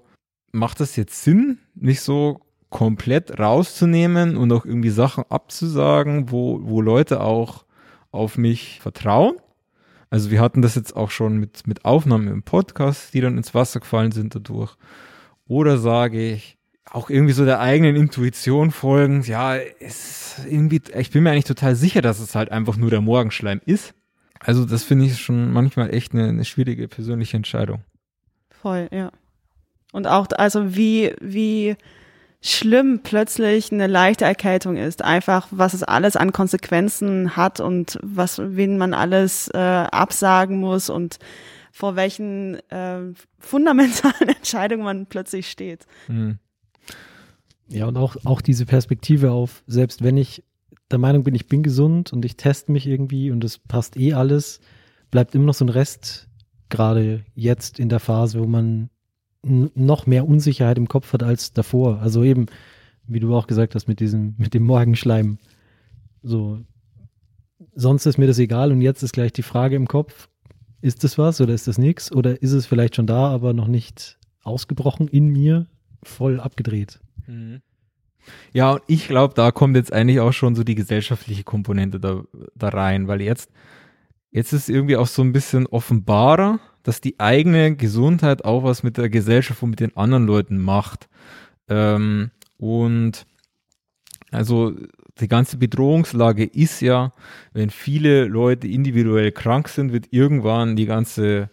macht 0.51 0.79
das 0.79 0.95
jetzt 0.95 1.24
Sinn, 1.24 1.59
nicht 1.75 2.01
so 2.01 2.41
komplett 2.69 3.39
rauszunehmen 3.39 4.38
und 4.38 4.51
auch 4.51 4.65
irgendwie 4.65 4.89
Sachen 4.89 5.24
abzusagen, 5.29 6.31
wo, 6.31 6.59
wo 6.63 6.81
Leute 6.81 7.21
auch 7.21 7.65
auf 8.12 8.38
mich 8.38 8.79
vertrauen. 8.81 9.38
Also 10.09 10.31
wir 10.31 10.41
hatten 10.41 10.62
das 10.62 10.75
jetzt 10.75 10.95
auch 10.95 11.12
schon 11.12 11.38
mit, 11.38 11.67
mit 11.67 11.86
Aufnahmen 11.86 12.27
im 12.27 12.43
Podcast, 12.43 13.13
die 13.13 13.21
dann 13.21 13.38
ins 13.38 13.53
Wasser 13.53 13.79
gefallen 13.79 14.12
sind 14.12 14.33
dadurch. 14.33 14.75
Oder 15.48 15.77
sage 15.77 16.31
ich, 16.31 16.57
auch 16.91 17.09
irgendwie 17.09 17.33
so 17.33 17.45
der 17.45 17.59
eigenen 17.59 17.95
Intuition 17.95 18.71
folgen, 18.71 19.21
ja, 19.24 19.55
ist 19.55 20.41
irgendwie, 20.50 20.81
ich 20.98 21.12
bin 21.12 21.24
mir 21.24 21.31
eigentlich 21.31 21.43
total 21.45 21.75
sicher, 21.75 22.01
dass 22.01 22.19
es 22.19 22.33
halt 22.33 22.51
einfach 22.51 22.77
nur 22.77 22.89
der 22.89 23.01
Morgenschleim 23.01 23.62
ist. 23.65 23.93
Also 24.39 24.65
das 24.65 24.84
finde 24.84 25.05
ich 25.05 25.19
schon 25.19 25.51
manchmal 25.51 25.93
echt 25.93 26.13
eine, 26.13 26.29
eine 26.29 26.46
schwierige 26.46 26.88
persönliche 26.88 27.38
Entscheidung. 27.38 27.84
Voll, 28.50 28.88
ja. 28.91 29.12
Und 29.91 30.08
auch, 30.08 30.27
also 30.38 30.75
wie, 30.75 31.13
wie 31.19 31.75
schlimm 32.41 33.01
plötzlich 33.03 33.72
eine 33.72 33.88
leichte 33.88 34.25
Erkältung 34.25 34.77
ist. 34.77 35.03
Einfach, 35.03 35.48
was 35.51 35.74
es 35.74 35.84
alles 35.84 36.15
an 36.15 36.31
Konsequenzen 36.31 37.36
hat 37.36 37.60
und 37.60 38.00
was, 38.01 38.39
wen 38.39 38.77
man 38.77 38.93
alles 38.93 39.50
äh, 39.53 39.58
absagen 39.58 40.60
muss 40.60 40.89
und 40.89 41.19
vor 41.72 41.96
welchen 41.96 42.55
äh, 42.69 43.13
fundamentalen 43.39 44.29
Entscheidungen 44.38 44.84
man 44.84 45.05
plötzlich 45.05 45.50
steht. 45.50 45.86
Mhm. 46.08 46.39
Ja, 47.67 47.86
und 47.86 47.98
auch, 47.98 48.15
auch 48.25 48.41
diese 48.41 48.65
Perspektive 48.65 49.31
auf, 49.31 49.63
selbst 49.67 50.03
wenn 50.03 50.17
ich 50.17 50.43
der 50.91 51.00
Meinung 51.00 51.24
bin, 51.24 51.36
ich 51.36 51.48
bin 51.48 51.63
gesund 51.63 52.13
und 52.13 52.25
ich 52.25 52.36
teste 52.36 52.72
mich 52.72 52.88
irgendwie 52.88 53.31
und 53.31 53.43
es 53.43 53.58
passt 53.58 53.98
eh 53.98 54.13
alles, 54.13 54.60
bleibt 55.12 55.36
immer 55.36 55.46
noch 55.46 55.53
so 55.53 55.65
ein 55.65 55.69
Rest, 55.69 56.27
gerade 56.69 57.25
jetzt 57.36 57.79
in 57.79 57.89
der 57.89 58.00
Phase, 58.00 58.39
wo 58.39 58.46
man 58.46 58.89
noch 59.41 60.05
mehr 60.05 60.27
Unsicherheit 60.27 60.77
im 60.77 60.88
Kopf 60.88 61.13
hat 61.13 61.24
als 61.24 61.53
davor. 61.53 62.00
Also 62.00 62.24
eben, 62.24 62.48
wie 63.08 63.19
du 63.19 63.34
auch 63.36 63.48
gesagt 63.48 63.75
hast, 63.75 63.88
mit 63.88 64.00
diesem, 64.00 64.36
mit 64.38 64.53
dem 64.53 64.63
Morgenschleim. 64.63 65.38
So, 66.22 66.60
sonst 67.74 68.05
ist 68.05 68.17
mir 68.17 68.27
das 68.27 68.39
egal 68.39 68.72
und 68.72 68.81
jetzt 68.81 69.03
ist 69.03 69.13
gleich 69.13 69.31
die 69.31 69.43
Frage 69.43 69.75
im 69.75 69.88
Kopf, 69.88 70.27
ist 70.81 71.03
das 71.03 71.17
was 71.17 71.41
oder 71.41 71.53
ist 71.53 71.67
das 71.67 71.77
nichts? 71.77 72.12
Oder 72.12 72.41
ist 72.41 72.51
es 72.51 72.65
vielleicht 72.65 72.96
schon 72.96 73.08
da, 73.08 73.29
aber 73.29 73.53
noch 73.53 73.67
nicht 73.67 74.17
ausgebrochen 74.43 75.08
in 75.08 75.27
mir, 75.27 75.67
voll 76.03 76.39
abgedreht? 76.39 77.00
Mhm. 77.27 77.62
Ja, 78.53 78.73
und 78.73 78.83
ich 78.88 79.07
glaube, 79.07 79.33
da 79.33 79.51
kommt 79.51 79.75
jetzt 79.75 79.93
eigentlich 79.93 80.19
auch 80.19 80.33
schon 80.33 80.55
so 80.55 80.63
die 80.63 80.75
gesellschaftliche 80.75 81.43
Komponente 81.43 81.99
da, 81.99 82.23
da 82.55 82.69
rein, 82.69 83.07
weil 83.07 83.21
jetzt, 83.21 83.51
jetzt 84.31 84.53
ist 84.53 84.69
irgendwie 84.69 84.97
auch 84.97 85.07
so 85.07 85.21
ein 85.21 85.33
bisschen 85.33 85.67
offenbarer, 85.67 86.59
dass 86.83 87.01
die 87.01 87.19
eigene 87.19 87.75
Gesundheit 87.75 88.45
auch 88.45 88.63
was 88.63 88.83
mit 88.83 88.97
der 88.97 89.09
Gesellschaft 89.09 89.61
und 89.63 89.71
mit 89.71 89.79
den 89.79 89.95
anderen 89.97 90.25
Leuten 90.25 90.57
macht. 90.57 91.09
Ähm, 91.67 92.31
und 92.57 93.25
also 94.31 94.73
die 95.19 95.27
ganze 95.27 95.57
Bedrohungslage 95.57 96.45
ist 96.45 96.81
ja, 96.81 97.11
wenn 97.53 97.69
viele 97.69 98.25
Leute 98.25 98.67
individuell 98.67 99.31
krank 99.31 99.69
sind, 99.69 99.91
wird 99.91 100.07
irgendwann 100.11 100.75
die 100.75 100.85
ganze, 100.85 101.49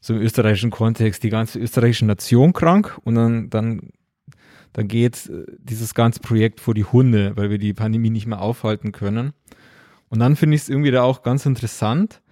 so 0.00 0.14
im 0.14 0.20
österreichischen 0.20 0.70
Kontext, 0.70 1.22
die 1.22 1.30
ganze 1.30 1.58
österreichische 1.58 2.06
Nation 2.06 2.52
krank 2.52 2.98
und 3.04 3.14
dann, 3.16 3.50
dann, 3.50 3.90
dann 4.72 4.88
geht 4.88 5.30
dieses 5.58 5.94
ganze 5.94 6.20
Projekt 6.20 6.60
vor 6.60 6.74
die 6.74 6.84
Hunde, 6.84 7.32
weil 7.36 7.50
wir 7.50 7.58
die 7.58 7.74
Pandemie 7.74 8.10
nicht 8.10 8.26
mehr 8.26 8.40
aufhalten 8.40 8.92
können. 8.92 9.32
Und 10.08 10.18
dann 10.18 10.36
finde 10.36 10.56
ich 10.56 10.62
es 10.62 10.68
irgendwie 10.68 10.90
da 10.90 11.02
auch 11.02 11.22
ganz 11.22 11.46
interessant, 11.46 12.22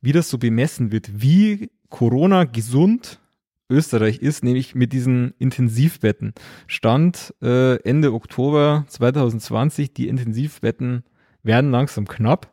wie 0.00 0.12
das 0.12 0.28
so 0.28 0.38
bemessen 0.38 0.92
wird, 0.92 1.22
wie 1.22 1.70
Corona 1.88 2.44
gesund 2.44 3.20
Österreich 3.70 4.18
ist, 4.18 4.44
nämlich 4.44 4.74
mit 4.74 4.92
diesen 4.92 5.34
Intensivbetten. 5.38 6.34
Stand 6.66 7.34
äh, 7.42 7.80
Ende 7.82 8.12
Oktober 8.12 8.84
2020, 8.88 9.94
die 9.94 10.08
Intensivbetten 10.08 11.04
werden 11.42 11.70
langsam 11.70 12.06
knapp. 12.06 12.52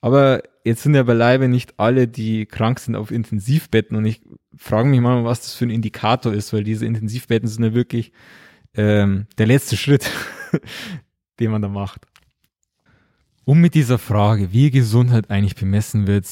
Aber 0.00 0.42
jetzt 0.64 0.82
sind 0.84 0.94
ja 0.94 1.02
beileibe 1.02 1.48
nicht 1.48 1.80
alle, 1.80 2.06
die 2.06 2.46
krank 2.46 2.78
sind, 2.78 2.94
auf 2.94 3.10
Intensivbetten. 3.10 3.96
Und 3.96 4.04
ich 4.04 4.22
frage 4.56 4.88
mich 4.88 5.00
mal, 5.00 5.24
was 5.24 5.40
das 5.40 5.54
für 5.54 5.66
ein 5.66 5.70
Indikator 5.70 6.32
ist, 6.32 6.52
weil 6.52 6.62
diese 6.62 6.86
Intensivbetten 6.86 7.48
sind 7.48 7.64
ja 7.64 7.74
wirklich 7.74 8.12
ähm, 8.78 9.26
der 9.36 9.46
letzte 9.46 9.76
Schritt, 9.76 10.10
den 11.40 11.50
man 11.50 11.60
da 11.60 11.68
macht. 11.68 12.06
Um 13.44 13.60
mit 13.60 13.74
dieser 13.74 13.98
Frage, 13.98 14.52
wie 14.52 14.70
Gesundheit 14.70 15.30
eigentlich 15.30 15.56
bemessen 15.56 16.06
wird, 16.06 16.26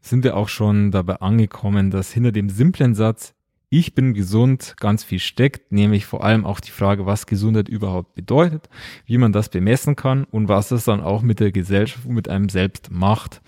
sind 0.00 0.24
wir 0.24 0.36
auch 0.36 0.48
schon 0.48 0.90
dabei 0.90 1.16
angekommen, 1.16 1.90
dass 1.90 2.12
hinter 2.12 2.32
dem 2.32 2.48
simplen 2.48 2.94
Satz 2.94 3.34
ich 3.74 3.94
bin 3.94 4.12
gesund 4.12 4.74
ganz 4.78 5.02
viel 5.02 5.18
steckt, 5.18 5.72
nämlich 5.72 6.04
vor 6.04 6.22
allem 6.22 6.44
auch 6.44 6.60
die 6.60 6.70
Frage, 6.70 7.06
was 7.06 7.24
Gesundheit 7.24 7.70
überhaupt 7.70 8.14
bedeutet, 8.14 8.68
wie 9.06 9.16
man 9.16 9.32
das 9.32 9.48
bemessen 9.48 9.96
kann 9.96 10.24
und 10.24 10.46
was 10.46 10.72
es 10.72 10.84
dann 10.84 11.00
auch 11.00 11.22
mit 11.22 11.40
der 11.40 11.52
Gesellschaft 11.52 12.04
und 12.04 12.12
mit 12.12 12.28
einem 12.28 12.50
selbst 12.50 12.90
macht. 12.90 13.40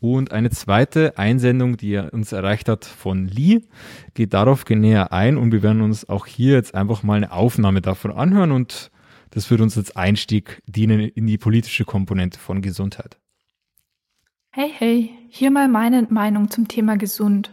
Und 0.00 0.32
eine 0.32 0.48
zweite 0.48 1.18
Einsendung, 1.18 1.76
die 1.76 1.98
uns 1.98 2.32
erreicht 2.32 2.68
hat 2.70 2.86
von 2.86 3.26
Lee, 3.26 3.60
geht 4.14 4.32
darauf 4.32 4.64
näher 4.68 5.12
ein 5.12 5.36
und 5.36 5.52
wir 5.52 5.62
werden 5.62 5.82
uns 5.82 6.08
auch 6.08 6.26
hier 6.26 6.54
jetzt 6.54 6.74
einfach 6.74 7.02
mal 7.02 7.18
eine 7.18 7.32
Aufnahme 7.32 7.82
davon 7.82 8.10
anhören 8.10 8.50
und 8.50 8.90
das 9.30 9.50
wird 9.50 9.60
uns 9.60 9.76
als 9.76 9.94
Einstieg 9.94 10.62
dienen 10.66 11.00
in 11.00 11.26
die 11.26 11.38
politische 11.38 11.84
Komponente 11.84 12.38
von 12.38 12.62
Gesundheit. 12.62 13.18
Hey, 14.50 14.72
hey, 14.76 15.10
hier 15.28 15.50
mal 15.50 15.68
meine 15.68 16.06
Meinung 16.10 16.50
zum 16.50 16.66
Thema 16.66 16.96
gesund. 16.96 17.52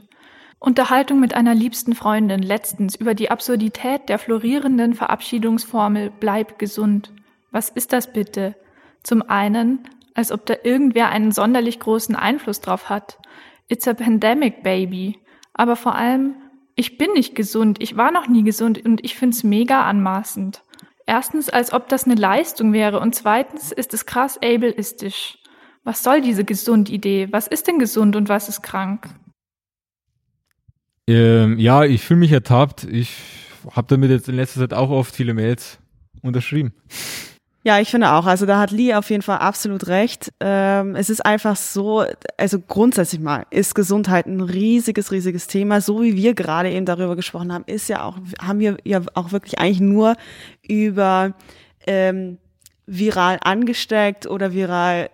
Unterhaltung 0.58 1.20
mit 1.20 1.36
einer 1.36 1.54
liebsten 1.54 1.94
Freundin 1.94 2.42
letztens 2.42 2.96
über 2.96 3.14
die 3.14 3.30
Absurdität 3.30 4.10
der 4.10 4.18
florierenden 4.18 4.96
Verabschiedungsformel 4.96 6.12
Bleib 6.20 6.58
gesund. 6.58 7.14
Was 7.52 7.70
ist 7.70 7.94
das 7.94 8.12
bitte? 8.12 8.56
Zum 9.04 9.22
einen, 9.22 9.88
als 10.18 10.32
ob 10.32 10.48
da 10.48 10.56
irgendwer 10.64 11.10
einen 11.10 11.32
sonderlich 11.32 11.80
großen 11.80 12.16
Einfluss 12.16 12.60
drauf 12.60 12.90
hat. 12.90 13.20
It's 13.68 13.88
a 13.88 13.94
pandemic, 13.94 14.64
baby. 14.64 15.20
Aber 15.54 15.76
vor 15.76 15.94
allem, 15.94 16.36
ich 16.76 16.98
bin 16.98 17.12
nicht 17.14 17.36
gesund, 17.36 17.82
ich 17.82 17.98
war 17.98 18.12
noch 18.12 18.28
nie 18.28 18.44
gesund 18.44 18.84
und 18.84 19.06
ich 19.06 19.16
find's 19.16 19.44
mega 19.44 19.84
anmaßend. 19.84 20.64
Erstens, 21.06 21.50
als 21.50 21.72
ob 21.72 21.88
das 21.88 22.06
eine 22.06 22.16
Leistung 22.16 22.74
wäre 22.74 23.00
und 23.00 23.14
zweitens 23.14 23.72
ist 23.72 23.94
es 23.94 24.08
krass 24.08 24.38
ableistisch. 24.38 25.38
Was 25.84 26.04
soll 26.04 26.22
diese 26.22 26.44
Gesund-Idee? 26.44 27.28
Was 27.32 27.48
ist 27.48 27.68
denn 27.68 27.78
gesund 27.78 28.16
und 28.16 28.28
was 28.28 28.50
ist 28.50 28.64
krank? 28.64 29.08
Ähm, 31.08 31.60
ja, 31.60 31.86
ich 31.86 32.02
fühle 32.02 32.22
mich 32.22 32.32
ertappt. 32.32 32.86
Ich 32.86 33.16
habe 33.72 33.88
damit 33.88 34.10
jetzt 34.10 34.28
in 34.28 34.36
letzter 34.36 34.62
Zeit 34.62 34.74
auch 34.74 34.90
oft 34.90 35.16
viele 35.16 35.36
Mails 35.36 35.78
unterschrieben. 36.24 36.74
Ja, 37.68 37.82
ich 37.82 37.92
finde 37.92 38.14
auch. 38.14 38.26
Also 38.26 38.46
da 38.46 38.60
hat 38.60 38.72
Lee 38.72 38.94
auf 38.94 39.10
jeden 39.10 39.24
Fall 39.24 39.40
absolut 39.40 39.88
recht. 39.88 40.32
Ähm, 40.40 40.96
es 40.96 41.10
ist 41.10 41.26
einfach 41.26 41.58
so, 41.58 42.06
also 42.38 42.62
grundsätzlich 42.62 43.20
mal 43.20 43.46
ist 43.50 43.76
Gesundheit 43.76 44.26
ein 44.26 44.40
riesiges, 44.40 45.12
riesiges 45.12 45.48
Thema. 45.48 45.82
So 45.82 46.02
wie 46.02 46.16
wir 46.16 46.34
gerade 46.34 46.72
eben 46.72 46.86
darüber 46.86 47.18
gesprochen 47.18 47.52
haben, 47.52 47.66
ist 47.68 47.90
ja 47.90 48.06
auch, 48.06 48.20
haben 48.42 48.60
wir 48.60 48.78
ja 48.86 49.02
auch 49.16 49.34
wirklich 49.34 49.60
eigentlich 49.60 49.82
nur 49.82 50.16
über 50.66 51.34
ähm, 51.86 52.38
viral 52.86 53.38
angesteckt 53.42 54.28
oder 54.28 54.54
viral 54.54 55.10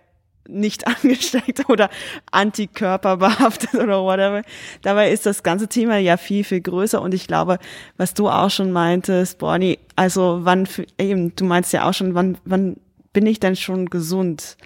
nicht 0.48 0.86
angesteckt 1.02 1.68
oder 1.68 1.90
Antikörper 2.30 3.16
behaftet 3.16 3.74
oder 3.82 4.02
whatever. 4.02 4.42
Dabei 4.82 5.10
ist 5.10 5.26
das 5.26 5.42
ganze 5.42 5.68
Thema 5.68 5.98
ja 5.98 6.16
viel, 6.16 6.44
viel 6.44 6.60
größer 6.60 7.00
und 7.00 7.14
ich 7.14 7.26
glaube, 7.26 7.58
was 7.96 8.14
du 8.14 8.28
auch 8.28 8.50
schon 8.50 8.72
meintest, 8.72 9.38
Bonnie, 9.38 9.78
also 9.96 10.40
wann, 10.42 10.68
eben, 10.98 11.34
du 11.36 11.44
meinst 11.44 11.72
ja 11.72 11.88
auch 11.88 11.94
schon, 11.94 12.14
wann, 12.14 12.38
wann 12.44 12.76
bin 13.12 13.26
ich 13.26 13.40
denn 13.40 13.56
schon 13.56 13.86
gesund 13.86 14.56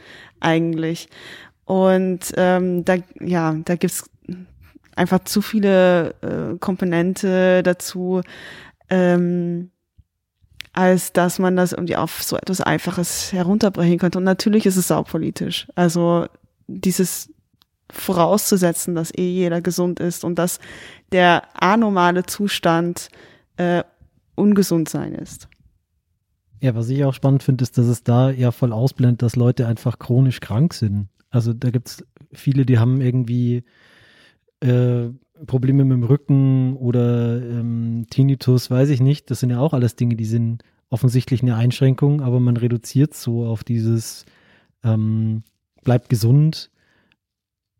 eigentlich? 0.41 1.09
Und 1.65 2.33
ähm, 2.37 2.85
da, 2.85 2.97
ja, 3.21 3.55
da 3.65 3.77
gibt's 3.77 4.09
einfach 4.97 5.21
zu 5.25 5.43
viele 5.43 6.15
äh, 6.23 6.59
Komponente 6.59 7.63
dazu. 7.63 8.23
Ähm, 8.91 9.71
als 10.79 11.13
dass 11.13 11.41
man 11.41 11.57
das 11.57 11.73
irgendwie 11.73 11.97
auf 11.97 12.23
so 12.23 12.37
etwas 12.37 12.61
Einfaches 12.61 13.33
herunterbrechen 13.33 13.99
könnte. 13.99 14.19
Und 14.19 14.25
natürlich 14.25 14.65
ist 14.65 14.77
es 14.77 14.93
auch 14.93 15.09
politisch. 15.09 15.67
Also 15.75 16.27
dieses 16.69 17.33
vorauszusetzen, 17.91 18.95
dass 18.95 19.13
eh 19.13 19.29
jeder 19.29 19.61
gesund 19.61 19.99
ist 19.99 20.23
und 20.23 20.39
dass 20.39 20.61
der 21.11 21.43
anormale 21.61 22.27
Zustand 22.27 23.09
äh, 23.57 23.83
ungesund 24.37 24.89
sein 24.89 25.17
ist. 25.17 25.49
Ja, 26.61 26.77
was 26.77 26.89
ich 26.91 27.05
auch 27.05 27.15
spannend 27.15 27.43
finde, 27.43 27.65
ist, 27.65 27.77
dass 27.77 27.87
es 27.87 28.05
da 28.05 28.31
ja 28.31 28.53
voll 28.53 28.73
ausblendet, 28.73 29.23
dass 29.23 29.35
Leute 29.35 29.67
einfach 29.67 29.99
chronisch 29.99 30.39
krank 30.39 30.75
sind. 30.75 31.09
Also 31.29 31.55
da 31.55 31.71
gibt 31.71 31.89
es 31.89 32.05
viele, 32.33 32.65
die 32.65 32.79
haben 32.79 33.01
irgendwie 33.01 33.65
äh, 34.61 35.09
Probleme 35.47 35.85
mit 35.85 35.97
dem 35.97 36.05
Rücken 36.05 36.77
oder 36.77 37.43
ähm, 37.43 38.07
Tinnitus, 38.11 38.71
weiß 38.71 38.91
ich 38.91 39.01
nicht. 39.01 39.31
Das 39.31 39.41
sind 39.41 39.51
ja 39.51 39.61
auch 39.61 39.73
alles 39.73 39.97
Dinge, 39.97 40.17
die 40.17 40.25
sind 40.25 40.63
offensichtlich 40.91 41.43
eine 41.43 41.57
Einschränkung, 41.57 42.23
aber 42.23 42.41
man 42.41 42.57
reduziert 42.57 43.15
so 43.15 43.47
auf 43.47 43.65
dieses 43.65 44.25
ähm, 44.83 45.43
bleibt 45.85 46.09
gesund 46.09 46.71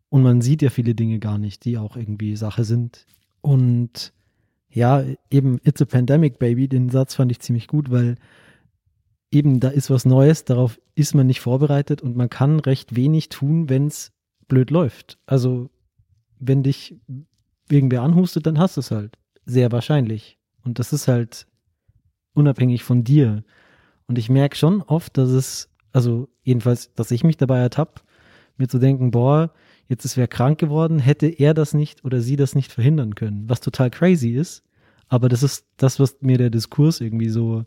und 0.09 0.23
man 0.23 0.41
sieht 0.41 0.61
ja 0.61 0.69
viele 0.69 0.95
Dinge 0.95 1.19
gar 1.19 1.37
nicht, 1.37 1.65
die 1.65 1.77
auch 1.77 1.95
irgendwie 1.95 2.35
Sache 2.35 2.63
sind. 2.63 3.05
Und 3.41 4.13
ja, 4.69 5.03
eben 5.31 5.59
It's 5.63 5.81
a 5.81 5.85
Pandemic, 5.85 6.39
Baby, 6.39 6.67
den 6.67 6.89
Satz 6.89 7.15
fand 7.15 7.31
ich 7.31 7.39
ziemlich 7.39 7.67
gut, 7.67 7.91
weil 7.91 8.15
eben 9.31 9.59
da 9.59 9.69
ist 9.69 9.89
was 9.89 10.05
Neues, 10.05 10.45
darauf 10.45 10.79
ist 10.95 11.13
man 11.13 11.27
nicht 11.27 11.39
vorbereitet 11.39 12.01
und 12.01 12.15
man 12.15 12.29
kann 12.29 12.59
recht 12.59 12.95
wenig 12.95 13.29
tun, 13.29 13.69
wenn 13.69 13.87
es 13.87 14.11
blöd 14.47 14.71
läuft. 14.71 15.19
Also 15.25 15.69
wenn 16.39 16.63
dich 16.63 16.97
irgendwer 17.71 18.01
anhustet, 18.01 18.45
dann 18.45 18.59
hast 18.59 18.77
du 18.77 18.81
es 18.81 18.91
halt. 18.91 19.17
Sehr 19.45 19.71
wahrscheinlich. 19.71 20.37
Und 20.63 20.79
das 20.79 20.93
ist 20.93 21.07
halt 21.07 21.47
unabhängig 22.33 22.83
von 22.83 23.03
dir. 23.03 23.43
Und 24.07 24.17
ich 24.17 24.29
merke 24.29 24.55
schon 24.55 24.81
oft, 24.81 25.17
dass 25.17 25.29
es, 25.29 25.69
also 25.91 26.29
jedenfalls, 26.43 26.93
dass 26.93 27.11
ich 27.11 27.23
mich 27.23 27.37
dabei 27.37 27.59
ertappe, 27.59 28.01
mir 28.57 28.67
zu 28.67 28.79
denken, 28.79 29.11
boah, 29.11 29.53
jetzt 29.87 30.05
ist 30.05 30.17
wer 30.17 30.27
krank 30.27 30.59
geworden, 30.59 30.99
hätte 30.99 31.27
er 31.27 31.53
das 31.53 31.73
nicht 31.73 32.03
oder 32.03 32.21
sie 32.21 32.35
das 32.35 32.55
nicht 32.55 32.71
verhindern 32.71 33.15
können, 33.15 33.49
was 33.49 33.61
total 33.61 33.89
crazy 33.89 34.29
ist. 34.29 34.63
Aber 35.07 35.29
das 35.29 35.41
ist 35.43 35.65
das, 35.77 35.99
was 35.99 36.17
mir 36.21 36.37
der 36.37 36.51
Diskurs 36.51 37.01
irgendwie 37.01 37.29
so, 37.29 37.63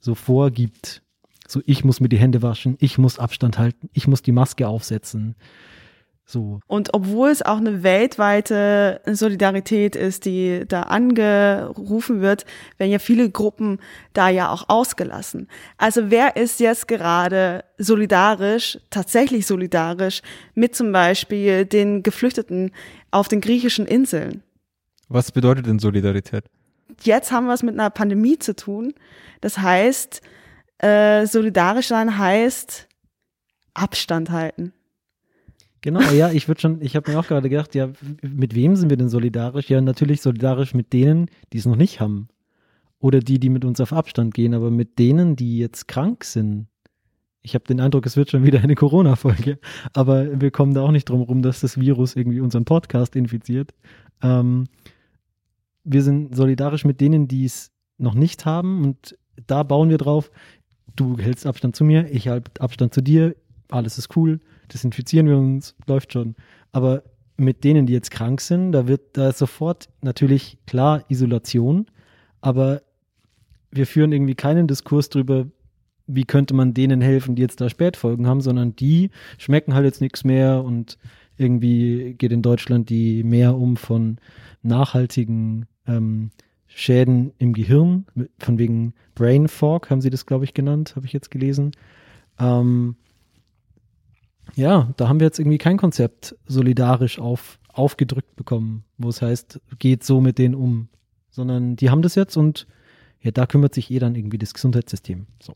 so 0.00 0.14
vorgibt. 0.14 1.02
So, 1.48 1.62
ich 1.64 1.84
muss 1.84 2.00
mir 2.00 2.08
die 2.08 2.18
Hände 2.18 2.42
waschen, 2.42 2.76
ich 2.80 2.98
muss 2.98 3.18
Abstand 3.18 3.58
halten, 3.58 3.88
ich 3.92 4.06
muss 4.06 4.20
die 4.20 4.32
Maske 4.32 4.68
aufsetzen. 4.68 5.36
So. 6.28 6.58
Und 6.66 6.92
obwohl 6.92 7.30
es 7.30 7.42
auch 7.42 7.58
eine 7.58 7.84
weltweite 7.84 9.00
Solidarität 9.06 9.94
ist, 9.94 10.24
die 10.24 10.64
da 10.66 10.82
angerufen 10.82 12.20
wird, 12.20 12.44
werden 12.78 12.90
ja 12.90 12.98
viele 12.98 13.30
Gruppen 13.30 13.78
da 14.12 14.28
ja 14.28 14.50
auch 14.50 14.68
ausgelassen. 14.68 15.46
Also 15.78 16.10
wer 16.10 16.34
ist 16.34 16.58
jetzt 16.58 16.88
gerade 16.88 17.64
solidarisch, 17.78 18.76
tatsächlich 18.90 19.46
solidarisch 19.46 20.20
mit 20.54 20.74
zum 20.74 20.90
Beispiel 20.90 21.64
den 21.64 22.02
Geflüchteten 22.02 22.72
auf 23.12 23.28
den 23.28 23.40
griechischen 23.40 23.86
Inseln? 23.86 24.42
Was 25.08 25.30
bedeutet 25.30 25.66
denn 25.66 25.78
Solidarität? 25.78 26.44
Jetzt 27.02 27.30
haben 27.30 27.46
wir 27.46 27.54
es 27.54 27.62
mit 27.62 27.74
einer 27.74 27.90
Pandemie 27.90 28.36
zu 28.36 28.56
tun. 28.56 28.94
Das 29.42 29.58
heißt, 29.58 30.22
äh, 30.78 31.24
solidarisch 31.26 31.86
sein 31.86 32.18
heißt 32.18 32.88
Abstand 33.74 34.30
halten. 34.30 34.72
Genau, 35.86 36.00
ja, 36.10 36.32
ich 36.32 36.48
würde 36.48 36.60
schon, 36.60 36.82
ich 36.82 36.96
habe 36.96 37.12
mir 37.12 37.16
auch 37.16 37.28
gerade 37.28 37.48
gedacht, 37.48 37.76
ja, 37.76 37.90
mit 38.20 38.56
wem 38.56 38.74
sind 38.74 38.90
wir 38.90 38.96
denn 38.96 39.08
solidarisch? 39.08 39.70
Ja, 39.70 39.80
natürlich 39.80 40.20
solidarisch 40.20 40.74
mit 40.74 40.92
denen, 40.92 41.30
die 41.52 41.58
es 41.58 41.64
noch 41.64 41.76
nicht 41.76 42.00
haben. 42.00 42.26
Oder 42.98 43.20
die, 43.20 43.38
die 43.38 43.50
mit 43.50 43.64
uns 43.64 43.80
auf 43.80 43.92
Abstand 43.92 44.34
gehen, 44.34 44.52
aber 44.52 44.72
mit 44.72 44.98
denen, 44.98 45.36
die 45.36 45.58
jetzt 45.58 45.86
krank 45.86 46.24
sind. 46.24 46.66
Ich 47.40 47.54
habe 47.54 47.66
den 47.66 47.78
Eindruck, 47.78 48.04
es 48.04 48.16
wird 48.16 48.32
schon 48.32 48.44
wieder 48.44 48.60
eine 48.62 48.74
Corona-Folge, 48.74 49.60
aber 49.92 50.40
wir 50.40 50.50
kommen 50.50 50.74
da 50.74 50.82
auch 50.82 50.90
nicht 50.90 51.08
drum 51.08 51.20
rum, 51.20 51.40
dass 51.40 51.60
das 51.60 51.78
Virus 51.78 52.16
irgendwie 52.16 52.40
unseren 52.40 52.64
Podcast 52.64 53.14
infiziert. 53.14 53.72
Ähm, 54.22 54.64
wir 55.84 56.02
sind 56.02 56.34
solidarisch 56.34 56.84
mit 56.84 57.00
denen, 57.00 57.28
die 57.28 57.44
es 57.44 57.70
noch 57.96 58.14
nicht 58.14 58.44
haben 58.44 58.82
und 58.82 59.16
da 59.46 59.62
bauen 59.62 59.88
wir 59.90 59.98
drauf. 59.98 60.32
Du 60.96 61.16
hältst 61.16 61.46
Abstand 61.46 61.76
zu 61.76 61.84
mir, 61.84 62.10
ich 62.10 62.26
halte 62.26 62.60
Abstand 62.60 62.92
zu 62.92 63.02
dir, 63.02 63.36
alles 63.68 63.98
ist 63.98 64.16
cool 64.16 64.40
desinfizieren 64.72 65.28
wir 65.28 65.36
uns, 65.36 65.74
läuft 65.86 66.12
schon. 66.12 66.34
Aber 66.72 67.02
mit 67.36 67.64
denen, 67.64 67.86
die 67.86 67.92
jetzt 67.92 68.10
krank 68.10 68.40
sind, 68.40 68.72
da 68.72 68.86
wird 68.86 69.16
da 69.16 69.32
sofort 69.32 69.88
natürlich 70.02 70.58
klar 70.66 71.04
Isolation, 71.08 71.86
aber 72.40 72.82
wir 73.70 73.86
führen 73.86 74.12
irgendwie 74.12 74.34
keinen 74.34 74.66
Diskurs 74.66 75.08
darüber, 75.10 75.46
wie 76.06 76.24
könnte 76.24 76.54
man 76.54 76.72
denen 76.72 77.00
helfen, 77.00 77.34
die 77.34 77.42
jetzt 77.42 77.60
da 77.60 77.68
Spätfolgen 77.68 78.26
haben, 78.26 78.40
sondern 78.40 78.76
die 78.76 79.10
schmecken 79.38 79.74
halt 79.74 79.84
jetzt 79.84 80.00
nichts 80.00 80.24
mehr 80.24 80.62
und 80.64 80.98
irgendwie 81.36 82.14
geht 82.16 82.32
in 82.32 82.42
Deutschland 82.42 82.88
die 82.88 83.22
mehr 83.22 83.56
um 83.56 83.76
von 83.76 84.18
nachhaltigen 84.62 85.66
ähm, 85.86 86.30
Schäden 86.68 87.32
im 87.38 87.52
Gehirn, 87.52 88.06
von 88.38 88.58
wegen 88.58 88.94
Brain 89.14 89.48
Fog 89.48 89.90
haben 89.90 90.00
sie 90.00 90.10
das, 90.10 90.26
glaube 90.26 90.44
ich, 90.44 90.54
genannt, 90.54 90.94
habe 90.96 91.06
ich 91.06 91.12
jetzt 91.12 91.30
gelesen. 91.30 91.72
Ähm, 92.38 92.96
ja, 94.54 94.92
da 94.96 95.08
haben 95.08 95.20
wir 95.20 95.26
jetzt 95.26 95.38
irgendwie 95.38 95.58
kein 95.58 95.76
Konzept 95.76 96.36
solidarisch 96.46 97.18
auf, 97.18 97.58
aufgedrückt 97.72 98.36
bekommen, 98.36 98.84
wo 98.98 99.08
es 99.08 99.22
heißt, 99.22 99.60
geht 99.78 100.04
so 100.04 100.20
mit 100.20 100.38
denen 100.38 100.54
um, 100.54 100.88
sondern 101.30 101.76
die 101.76 101.90
haben 101.90 102.02
das 102.02 102.14
jetzt 102.14 102.36
und 102.36 102.66
ja, 103.20 103.30
da 103.30 103.46
kümmert 103.46 103.74
sich 103.74 103.90
eh 103.90 103.98
dann 103.98 104.14
irgendwie 104.14 104.38
das 104.38 104.54
Gesundheitssystem. 104.54 105.26
So. 105.42 105.54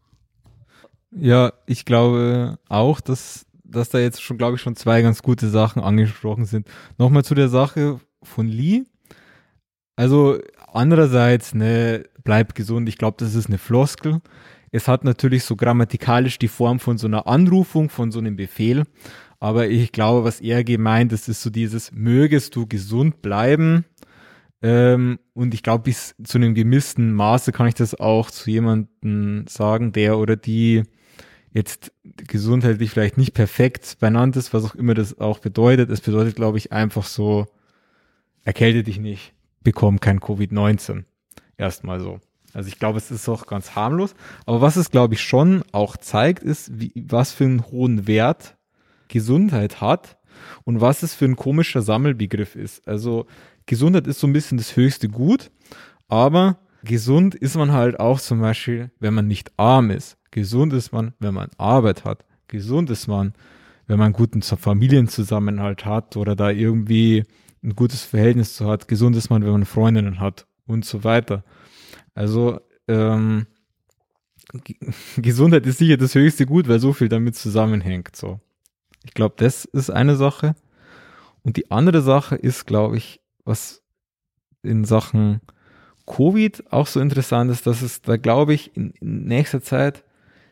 Ja, 1.12 1.52
ich 1.66 1.84
glaube 1.84 2.58
auch, 2.68 3.00
dass, 3.00 3.46
dass 3.64 3.90
da 3.90 3.98
jetzt 3.98 4.22
schon, 4.22 4.38
glaube 4.38 4.56
ich, 4.56 4.62
schon 4.62 4.76
zwei 4.76 5.02
ganz 5.02 5.22
gute 5.22 5.48
Sachen 5.48 5.82
angesprochen 5.82 6.44
sind. 6.44 6.68
Nochmal 6.98 7.24
zu 7.24 7.34
der 7.34 7.48
Sache 7.48 8.00
von 8.22 8.46
Lee. 8.46 8.84
Also 9.96 10.38
andererseits, 10.66 11.54
ne, 11.54 12.04
bleib 12.24 12.54
gesund. 12.54 12.88
Ich 12.88 12.98
glaube, 12.98 13.16
das 13.18 13.34
ist 13.34 13.46
eine 13.46 13.58
Floskel. 13.58 14.20
Es 14.72 14.88
hat 14.88 15.04
natürlich 15.04 15.44
so 15.44 15.56
grammatikalisch 15.56 16.38
die 16.38 16.48
Form 16.48 16.78
von 16.78 16.98
so 16.98 17.06
einer 17.06 17.26
Anrufung, 17.26 17.88
von 17.88 18.12
so 18.12 18.20
einem 18.20 18.36
Befehl. 18.36 18.84
Aber 19.40 19.68
ich 19.68 19.92
glaube, 19.92 20.24
was 20.24 20.40
er 20.40 20.64
gemeint 20.64 21.12
ist, 21.12 21.28
ist 21.28 21.42
so 21.42 21.50
dieses, 21.50 21.92
mögest 21.92 22.54
du 22.56 22.66
gesund 22.66 23.22
bleiben? 23.22 23.84
Ähm, 24.62 25.18
und 25.32 25.54
ich 25.54 25.62
glaube, 25.62 25.84
bis 25.84 26.14
zu 26.22 26.38
einem 26.38 26.54
gemissten 26.54 27.14
Maße 27.14 27.50
kann 27.50 27.66
ich 27.66 27.74
das 27.74 27.98
auch 27.98 28.30
zu 28.30 28.50
jemandem 28.50 29.46
sagen, 29.48 29.92
der 29.92 30.18
oder 30.18 30.36
die 30.36 30.82
jetzt 31.52 31.92
gesundheitlich 32.04 32.90
vielleicht 32.90 33.16
nicht 33.16 33.34
perfekt 33.34 33.96
beieinander 33.98 34.38
ist, 34.38 34.52
was 34.54 34.64
auch 34.64 34.74
immer 34.74 34.94
das 34.94 35.18
auch 35.18 35.38
bedeutet. 35.38 35.90
Es 35.90 36.00
bedeutet, 36.00 36.36
glaube 36.36 36.58
ich, 36.58 36.72
einfach 36.72 37.04
so, 37.04 37.46
erkälte 38.44 38.82
dich 38.82 38.98
nicht, 38.98 39.32
bekomm 39.62 39.98
kein 39.98 40.20
Covid-19. 40.20 41.04
Erstmal 41.56 42.00
so. 42.00 42.20
Also 42.52 42.68
ich 42.68 42.78
glaube, 42.78 42.98
es 42.98 43.10
ist 43.10 43.28
auch 43.28 43.46
ganz 43.46 43.74
harmlos. 43.74 44.14
Aber 44.46 44.60
was 44.60 44.76
es, 44.76 44.90
glaube 44.90 45.14
ich, 45.14 45.22
schon 45.22 45.62
auch 45.72 45.96
zeigt, 45.96 46.42
ist, 46.42 46.80
wie, 46.80 46.92
was 47.08 47.32
für 47.32 47.44
einen 47.44 47.66
hohen 47.66 48.06
Wert 48.06 48.56
Gesundheit 49.08 49.80
hat 49.80 50.18
und 50.64 50.80
was 50.80 51.02
es 51.02 51.14
für 51.14 51.26
ein 51.26 51.36
komischer 51.36 51.82
Sammelbegriff 51.82 52.56
ist. 52.56 52.86
Also 52.88 53.26
Gesundheit 53.66 54.06
ist 54.06 54.20
so 54.20 54.26
ein 54.26 54.32
bisschen 54.32 54.58
das 54.58 54.76
höchste 54.76 55.08
Gut, 55.08 55.50
aber 56.08 56.58
gesund 56.84 57.34
ist 57.34 57.56
man 57.56 57.72
halt 57.72 58.00
auch 58.00 58.20
zum 58.20 58.40
Beispiel, 58.40 58.90
wenn 58.98 59.14
man 59.14 59.26
nicht 59.26 59.52
arm 59.56 59.90
ist. 59.90 60.16
Gesund 60.30 60.72
ist 60.72 60.92
man, 60.92 61.12
wenn 61.18 61.34
man 61.34 61.50
Arbeit 61.58 62.04
hat. 62.04 62.24
Gesund 62.48 62.90
ist 62.90 63.06
man, 63.06 63.34
wenn 63.86 63.98
man 63.98 64.06
einen 64.06 64.14
guten 64.14 64.42
Familienzusammenhalt 64.42 65.84
hat 65.84 66.16
oder 66.16 66.36
da 66.36 66.50
irgendwie 66.50 67.24
ein 67.62 67.74
gutes 67.74 68.02
Verhältnis 68.02 68.54
zu 68.54 68.66
hat. 68.66 68.88
Gesund 68.88 69.16
ist 69.16 69.30
man, 69.30 69.44
wenn 69.44 69.52
man 69.52 69.64
Freundinnen 69.64 70.20
hat 70.20 70.46
und 70.66 70.84
so 70.84 71.04
weiter. 71.04 71.44
Also 72.20 72.60
ähm, 72.86 73.46
Gesundheit 75.16 75.66
ist 75.66 75.78
sicher 75.78 75.96
das 75.96 76.14
höchste 76.14 76.44
Gut, 76.44 76.68
weil 76.68 76.78
so 76.78 76.92
viel 76.92 77.08
damit 77.08 77.34
zusammenhängt. 77.34 78.14
So, 78.14 78.40
ich 79.06 79.14
glaube, 79.14 79.36
das 79.38 79.64
ist 79.64 79.88
eine 79.88 80.16
Sache. 80.16 80.54
Und 81.42 81.56
die 81.56 81.70
andere 81.70 82.02
Sache 82.02 82.36
ist, 82.36 82.66
glaube 82.66 82.98
ich, 82.98 83.22
was 83.46 83.82
in 84.62 84.84
Sachen 84.84 85.40
Covid 86.04 86.70
auch 86.70 86.86
so 86.86 87.00
interessant 87.00 87.50
ist, 87.50 87.66
dass 87.66 87.80
es 87.80 88.02
da, 88.02 88.18
glaube 88.18 88.52
ich, 88.52 88.76
in, 88.76 88.90
in 89.00 89.24
nächster 89.24 89.62
Zeit 89.62 90.04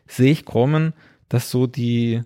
sehe 0.07 0.31
ich 0.31 0.45
kommen, 0.45 0.93
dass 1.27 1.51
so 1.51 1.67
die 1.67 2.23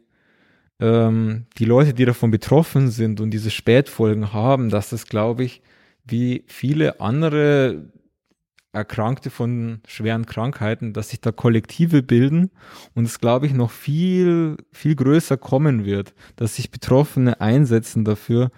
ähm, 0.79 1.47
die 1.57 1.65
Leute, 1.65 1.93
die 1.93 2.05
davon 2.05 2.31
betroffen 2.31 2.89
sind 2.89 3.19
und 3.19 3.31
diese 3.31 3.51
Spätfolgen 3.51 4.31
haben, 4.31 4.69
dass 4.69 4.91
das, 4.91 5.05
glaube 5.05 5.43
ich, 5.43 5.61
wie 6.05 6.45
viele 6.47 7.01
andere 7.01 7.91
Erkrankte 8.73 9.29
von 9.29 9.81
schweren 9.87 10.25
Krankheiten, 10.25 10.93
dass 10.93 11.09
sich 11.09 11.21
da 11.21 11.31
Kollektive 11.31 12.01
bilden 12.01 12.49
und 12.95 13.05
es, 13.05 13.19
glaube 13.19 13.45
ich, 13.45 13.53
noch 13.53 13.69
viel, 13.69 14.57
viel 14.71 14.95
größer 14.95 15.37
kommen 15.37 15.85
wird, 15.85 16.15
dass 16.35 16.55
sich 16.55 16.71
Betroffene 16.71 17.39
einsetzen 17.39 18.03
dafür, 18.03 18.51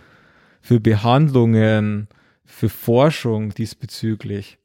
für 0.61 0.79
Behandlungen, 0.79 2.07
für 2.45 2.69
Forschung 2.69 3.49
diesbezüglich. 3.49 4.57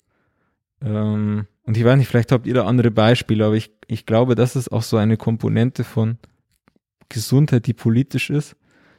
Ähm, 0.83 1.47
und 1.65 1.77
ich 1.77 1.85
weiß 1.85 1.99
nicht, 1.99 2.09
vielleicht 2.09 2.33
habt 2.33 2.47
ihr 2.47 2.55
da 2.55 2.65
andere 2.65 2.93
Beispiele, 2.93 3.45
aber 3.45 3.57
ich, 3.57 3.73
ich 3.89 4.07
glaube, 4.07 4.37
das 4.37 4.55
ist 4.55 4.71
auch 4.71 4.83
so 4.83 4.97
eine 4.97 5.17
Komponente 5.17 5.83
von 5.83 6.19
Gesundheit, 7.09 7.67
die 7.67 7.75
politisch 7.75 8.31
ist, 8.31 8.57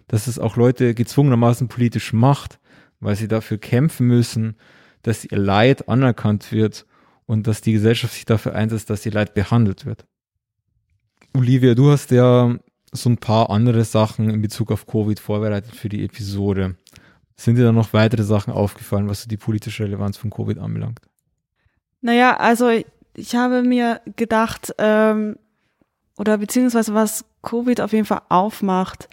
dass 0.08 0.28
es 0.28 0.38
auch 0.38 0.58
Leute 0.58 0.94
gezwungenermaßen 0.94 1.70
politisch 1.70 2.12
macht, 2.12 2.60
weil 3.00 3.16
sie 3.16 3.30
dafür 3.30 3.58
kämpfen 3.58 4.08
müssen, 4.08 4.58
dass 5.04 5.26
ihr 5.26 5.38
Leid 5.38 5.88
anerkannt 5.88 6.52
wird 6.52 6.86
und 7.26 7.48
dass 7.48 7.62
die 7.62 7.74
Gesellschaft 7.74 8.14
sich 8.14 8.26
dafür 8.26 8.56
einsetzt, 8.56 8.90
dass 8.90 9.02
die 9.02 9.10
Leid 9.10 9.34
behandelt 9.34 9.86
wird. 9.86 10.06
Olivia, 11.34 11.76
du 11.76 11.92
hast 11.92 12.12
ja 12.12 12.58
so 12.92 13.10
ein 13.10 13.18
paar 13.18 13.50
andere 13.50 13.86
Sachen 13.86 14.30
in 14.30 14.42
Bezug 14.42 14.72
auf 14.72 14.86
Covid 14.86 15.20
vorbereitet 15.20 15.76
für 15.76 15.90
die 15.90 16.04
Episode. 16.04 16.76
Sind 17.36 17.56
dir 17.56 17.64
da 17.64 17.72
noch 17.72 17.94
weitere 17.94 18.24
Sachen 18.24 18.54
aufgefallen, 18.54 19.08
was 19.08 19.28
die 19.28 19.38
politische 19.38 19.84
Relevanz 19.86 20.18
von 20.18 20.30
Covid 20.30 20.60
anbelangt? 20.60 21.00
Naja, 22.02 22.36
also 22.38 22.70
ich 22.70 23.36
habe 23.36 23.64
mir 23.64 24.02
gedacht, 24.16 24.76
ähm, 24.78 25.38
oder 26.18 26.38
beziehungsweise 26.38 26.94
was 26.94 27.26
Covid 27.42 27.82
auf 27.82 27.94
jeden 27.94 28.06
Fall 28.06 28.22
aufmacht, 28.30 29.08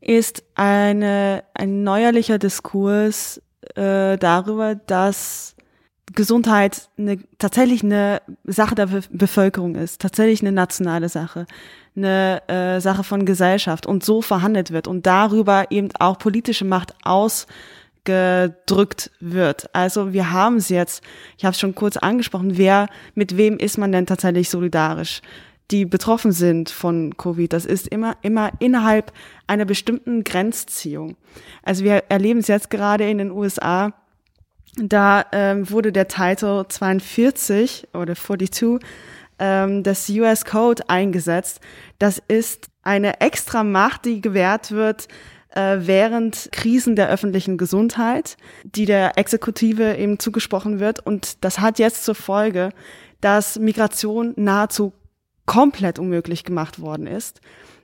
ist 0.00 0.42
eine, 0.54 1.44
ein 1.54 1.82
neuerlicher 1.82 2.38
Diskurs 2.38 3.42
äh, 3.74 4.18
darüber, 4.18 4.74
dass 4.74 5.54
Gesundheit 6.14 6.88
eine, 6.98 7.18
tatsächlich 7.38 7.84
eine 7.84 8.20
Sache 8.44 8.74
der 8.74 8.88
Bevölkerung 9.10 9.76
ist, 9.76 10.00
tatsächlich 10.00 10.40
eine 10.40 10.52
nationale 10.52 11.08
Sache, 11.08 11.46
eine 11.96 12.42
äh, 12.48 12.80
Sache 12.80 13.04
von 13.04 13.24
Gesellschaft 13.26 13.86
und 13.86 14.04
so 14.04 14.22
verhandelt 14.22 14.72
wird 14.72 14.88
und 14.88 15.06
darüber 15.06 15.70
eben 15.70 15.90
auch 15.98 16.18
politische 16.18 16.64
Macht 16.64 16.94
ausgedrückt 17.04 19.10
wird. 19.20 19.74
Also 19.74 20.12
wir 20.12 20.32
haben 20.32 20.56
es 20.56 20.68
jetzt, 20.68 21.02
ich 21.38 21.44
habe 21.44 21.52
es 21.52 21.60
schon 21.60 21.74
kurz 21.74 21.96
angesprochen, 21.96 22.58
wer, 22.58 22.88
mit 23.14 23.36
wem 23.36 23.58
ist 23.58 23.78
man 23.78 23.92
denn 23.92 24.06
tatsächlich 24.06 24.50
solidarisch? 24.50 25.22
Die 25.70 25.84
betroffen 25.84 26.32
sind 26.32 26.70
von 26.70 27.16
Covid. 27.16 27.52
Das 27.52 27.64
ist 27.64 27.88
immer, 27.88 28.16
immer 28.22 28.50
innerhalb 28.58 29.12
einer 29.46 29.64
bestimmten 29.64 30.24
Grenzziehung. 30.24 31.16
Also 31.62 31.84
wir 31.84 32.04
erleben 32.08 32.40
es 32.40 32.48
jetzt 32.48 32.70
gerade 32.70 33.08
in 33.08 33.18
den 33.18 33.30
USA, 33.30 33.92
da 34.76 35.24
ähm, 35.32 35.70
wurde 35.70 35.92
der 35.92 36.08
Titel 36.08 36.64
42 36.68 37.88
oder 37.92 38.14
42 38.14 38.78
ähm, 39.38 39.82
des 39.82 40.08
US 40.10 40.44
Code 40.44 40.88
eingesetzt. 40.88 41.60
Das 41.98 42.22
ist 42.28 42.68
eine 42.82 43.20
extra 43.20 43.64
Macht, 43.64 44.04
die 44.04 44.20
gewährt 44.20 44.70
wird 44.70 45.08
äh, 45.54 45.78
während 45.80 46.50
Krisen 46.52 46.94
der 46.94 47.08
öffentlichen 47.08 47.58
Gesundheit, 47.58 48.36
die 48.64 48.86
der 48.86 49.18
Exekutive 49.18 49.96
eben 49.96 50.18
zugesprochen 50.18 50.78
wird. 50.78 51.04
Und 51.04 51.44
das 51.44 51.58
hat 51.58 51.78
jetzt 51.78 52.04
zur 52.04 52.14
Folge, 52.14 52.70
dass 53.20 53.58
Migration 53.58 54.32
nahezu 54.36 54.92
komplett 55.50 55.98
unmöglich 55.98 56.44
gemacht 56.44 56.80
worden 56.80 57.08
ist. 57.08 57.40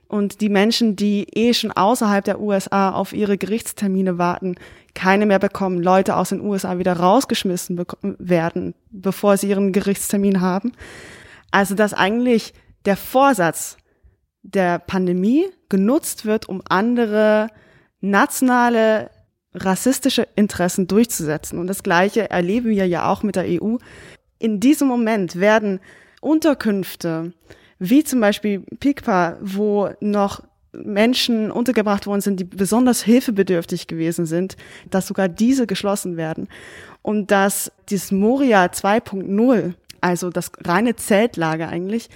Und 0.07 0.39
die 0.39 0.47
Menschen, 0.47 0.95
die 0.95 1.27
eh 1.33 1.53
schon 1.53 1.73
außerhalb 1.73 2.23
der 2.23 2.39
USA 2.39 2.91
auf 2.91 3.11
ihre 3.11 3.37
Gerichtstermine 3.37 4.17
warten, 4.17 4.55
keine 4.93 5.25
mehr 5.25 5.39
bekommen, 5.39 5.83
Leute 5.83 6.15
aus 6.15 6.29
den 6.29 6.39
USA 6.39 6.77
wieder 6.77 6.93
rausgeschmissen 6.93 7.83
werden, 8.19 8.73
bevor 8.89 9.35
sie 9.35 9.49
ihren 9.49 9.73
Gerichtstermin 9.73 10.39
haben. 10.39 10.71
Also 11.51 11.75
dass 11.75 11.93
eigentlich 11.93 12.53
der 12.85 12.95
Vorsatz 12.95 13.75
der 14.43 14.79
Pandemie 14.79 15.47
genutzt 15.67 16.25
wird, 16.25 16.47
um 16.47 16.61
andere 16.69 17.49
nationale 17.99 19.11
rassistische 19.53 20.25
Interessen 20.37 20.87
durchzusetzen. 20.87 21.59
Und 21.59 21.67
das 21.67 21.83
Gleiche 21.83 22.29
erleben 22.29 22.69
wir 22.69 22.87
ja 22.87 23.11
auch 23.11 23.23
mit 23.23 23.35
der 23.35 23.43
EU. 23.61 23.75
In 24.39 24.61
diesem 24.61 24.87
Moment 24.87 25.37
werden 25.37 25.81
Unterkünfte, 26.21 27.33
wie 27.79 28.03
zum 28.03 28.19
Beispiel 28.19 28.59
Pikpa, 28.79 29.37
wo 29.41 29.89
noch 29.99 30.41
Menschen 30.73 31.51
untergebracht 31.51 32.07
worden 32.07 32.21
sind, 32.21 32.39
die 32.39 32.43
besonders 32.43 33.03
hilfebedürftig 33.03 33.87
gewesen 33.87 34.25
sind, 34.25 34.57
dass 34.89 35.07
sogar 35.07 35.27
diese 35.27 35.67
geschlossen 35.67 36.17
werden. 36.17 36.47
Und 37.01 37.31
dass 37.31 37.71
dieses 37.89 38.11
Moria 38.11 38.65
2.0, 38.65 39.73
also 40.01 40.29
das 40.29 40.51
reine 40.63 40.95
Zeltlager 40.95 41.69
eigentlich, 41.69 42.09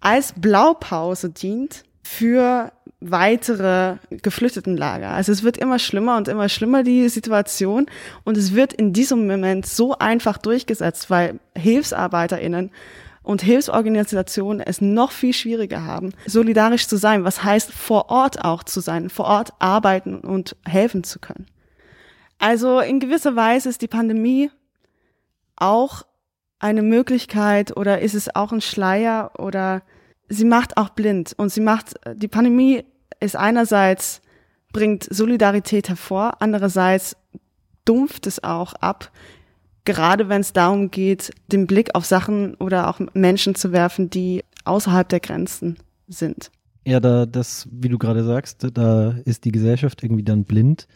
als 0.00 0.34
Blaupause 0.36 1.30
dient 1.30 1.84
für 2.02 2.72
weitere 3.00 3.96
Geflüchtetenlager. 4.10 5.10
Also 5.10 5.32
es 5.32 5.42
wird 5.42 5.56
immer 5.56 5.78
schlimmer 5.78 6.16
und 6.16 6.28
immer 6.28 6.48
schlimmer, 6.48 6.82
die 6.82 7.08
Situation. 7.08 7.86
Und 8.24 8.36
es 8.36 8.54
wird 8.54 8.72
in 8.72 8.92
diesem 8.92 9.26
Moment 9.26 9.66
so 9.66 9.96
einfach 9.98 10.38
durchgesetzt, 10.38 11.10
weil 11.10 11.40
HilfsarbeiterInnen 11.56 12.70
und 13.22 13.42
Hilfsorganisationen 13.42 14.60
es 14.60 14.80
noch 14.80 15.12
viel 15.12 15.32
schwieriger 15.32 15.84
haben, 15.84 16.12
solidarisch 16.26 16.88
zu 16.88 16.96
sein, 16.96 17.24
was 17.24 17.44
heißt 17.44 17.72
vor 17.72 18.10
Ort 18.10 18.44
auch 18.44 18.62
zu 18.64 18.80
sein, 18.80 19.10
vor 19.10 19.26
Ort 19.26 19.52
arbeiten 19.58 20.20
und 20.20 20.56
helfen 20.66 21.04
zu 21.04 21.18
können. 21.18 21.46
Also 22.38 22.80
in 22.80 22.98
gewisser 22.98 23.36
Weise 23.36 23.68
ist 23.68 23.82
die 23.82 23.88
Pandemie 23.88 24.50
auch 25.56 26.02
eine 26.58 26.82
Möglichkeit 26.82 27.76
oder 27.76 28.00
ist 28.00 28.14
es 28.14 28.34
auch 28.34 28.52
ein 28.52 28.60
Schleier 28.60 29.32
oder 29.38 29.82
sie 30.28 30.44
macht 30.44 30.76
auch 30.76 30.90
blind 30.90 31.34
und 31.36 31.50
sie 31.50 31.60
macht, 31.60 31.94
die 32.14 32.28
Pandemie 32.28 32.84
ist 33.20 33.36
einerseits 33.36 34.22
bringt 34.72 35.06
Solidarität 35.10 35.88
hervor, 35.88 36.36
andererseits 36.40 37.16
dumpft 37.84 38.26
es 38.26 38.42
auch 38.42 38.74
ab, 38.74 39.10
gerade 39.84 40.28
wenn 40.28 40.40
es 40.40 40.52
darum 40.52 40.90
geht, 40.90 41.32
den 41.48 41.66
Blick 41.66 41.94
auf 41.94 42.04
Sachen 42.04 42.54
oder 42.56 42.88
auch 42.88 43.00
Menschen 43.14 43.54
zu 43.54 43.72
werfen, 43.72 44.10
die 44.10 44.44
außerhalb 44.64 45.08
der 45.08 45.20
Grenzen 45.20 45.76
sind. 46.08 46.50
Ja, 46.84 47.00
da 47.00 47.26
das, 47.26 47.68
wie 47.70 47.88
du 47.88 47.98
gerade 47.98 48.24
sagst, 48.24 48.66
da 48.74 49.14
ist 49.24 49.44
die 49.44 49.52
Gesellschaft 49.52 50.02
irgendwie 50.02 50.24
dann 50.24 50.44
blind. 50.44 50.88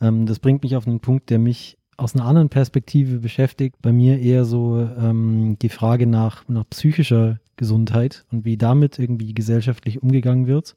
Ähm, 0.00 0.26
das 0.26 0.38
bringt 0.38 0.62
mich 0.62 0.76
auf 0.76 0.86
einen 0.86 1.00
Punkt, 1.00 1.30
der 1.30 1.38
mich 1.38 1.78
aus 1.96 2.14
einer 2.14 2.24
anderen 2.24 2.48
Perspektive 2.48 3.18
beschäftigt. 3.18 3.76
Bei 3.82 3.92
mir 3.92 4.18
eher 4.18 4.44
so 4.44 4.80
ähm, 4.80 5.56
die 5.60 5.68
Frage 5.68 6.06
nach, 6.06 6.48
nach 6.48 6.64
psychischer 6.70 7.38
Gesundheit 7.56 8.24
und 8.32 8.44
wie 8.44 8.56
damit 8.56 8.98
irgendwie 8.98 9.34
gesellschaftlich 9.34 10.02
umgegangen 10.02 10.46
wird. 10.46 10.74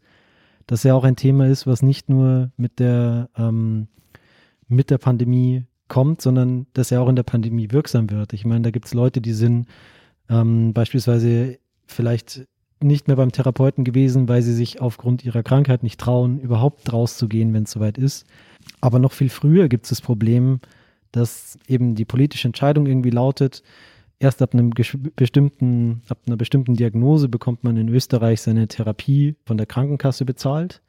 Das 0.68 0.84
ja 0.84 0.94
auch 0.94 1.04
ein 1.04 1.16
Thema 1.16 1.48
ist, 1.48 1.68
was 1.68 1.82
nicht 1.84 2.10
nur 2.10 2.52
mit 2.58 2.80
der, 2.80 3.30
ähm, 3.38 3.88
mit 4.68 4.90
der 4.90 4.98
Pandemie 4.98 5.66
kommt, 5.88 6.22
sondern 6.22 6.68
dass 6.74 6.92
er 6.92 7.02
auch 7.02 7.10
in 7.10 7.16
der 7.16 7.24
Pandemie 7.24 7.72
wirksam 7.72 8.10
wird. 8.10 8.34
Ich 8.34 8.46
meine, 8.46 8.62
da 8.62 8.72
gibt 8.72 8.86
es 8.86 8.94
Leute, 8.94 9.22
die 9.22 9.34
sind 9.34 9.68
ähm, 10.30 10.74
beispielsweise 10.74 11.60
vielleicht 11.88 12.48
nicht 12.82 13.08
mehr 13.08 13.18
beim 13.18 13.32
Therapeuten 13.32 13.84
gewesen, 13.84 14.28
weil 14.28 14.42
sie 14.42 14.54
sich 14.54 14.82
aufgrund 14.82 15.24
ihrer 15.24 15.44
Krankheit 15.44 15.84
nicht 15.84 16.00
trauen, 16.00 16.40
überhaupt 16.40 16.92
rauszugehen, 16.92 17.54
wenn 17.54 17.64
es 17.64 17.72
soweit 17.72 17.98
ist. 17.98 18.26
Aber 18.82 19.00
noch 19.00 19.12
viel 19.12 19.30
früher 19.30 19.70
gibt 19.70 19.86
es 19.86 19.90
das 19.90 20.02
Problem, 20.02 20.60
dass 21.12 21.58
eben 21.68 21.96
die 21.96 22.06
politische 22.06 22.48
Entscheidung 22.48 22.86
irgendwie 22.86 23.12
lautet, 23.12 23.64
erst 24.20 24.42
ab 24.42 24.54
einem 24.54 24.72
bestimmten, 24.72 26.02
ab 26.10 26.20
einer 26.28 26.38
bestimmten 26.38 26.76
Diagnose 26.76 27.30
bekommt 27.30 27.64
man 27.64 27.78
in 27.78 27.90
Österreich 27.90 28.42
seine 28.42 28.68
Therapie 28.68 29.36
von 29.46 29.58
der 29.58 29.66
Krankenkasse 29.66 30.26
bezahlt. 30.26 30.82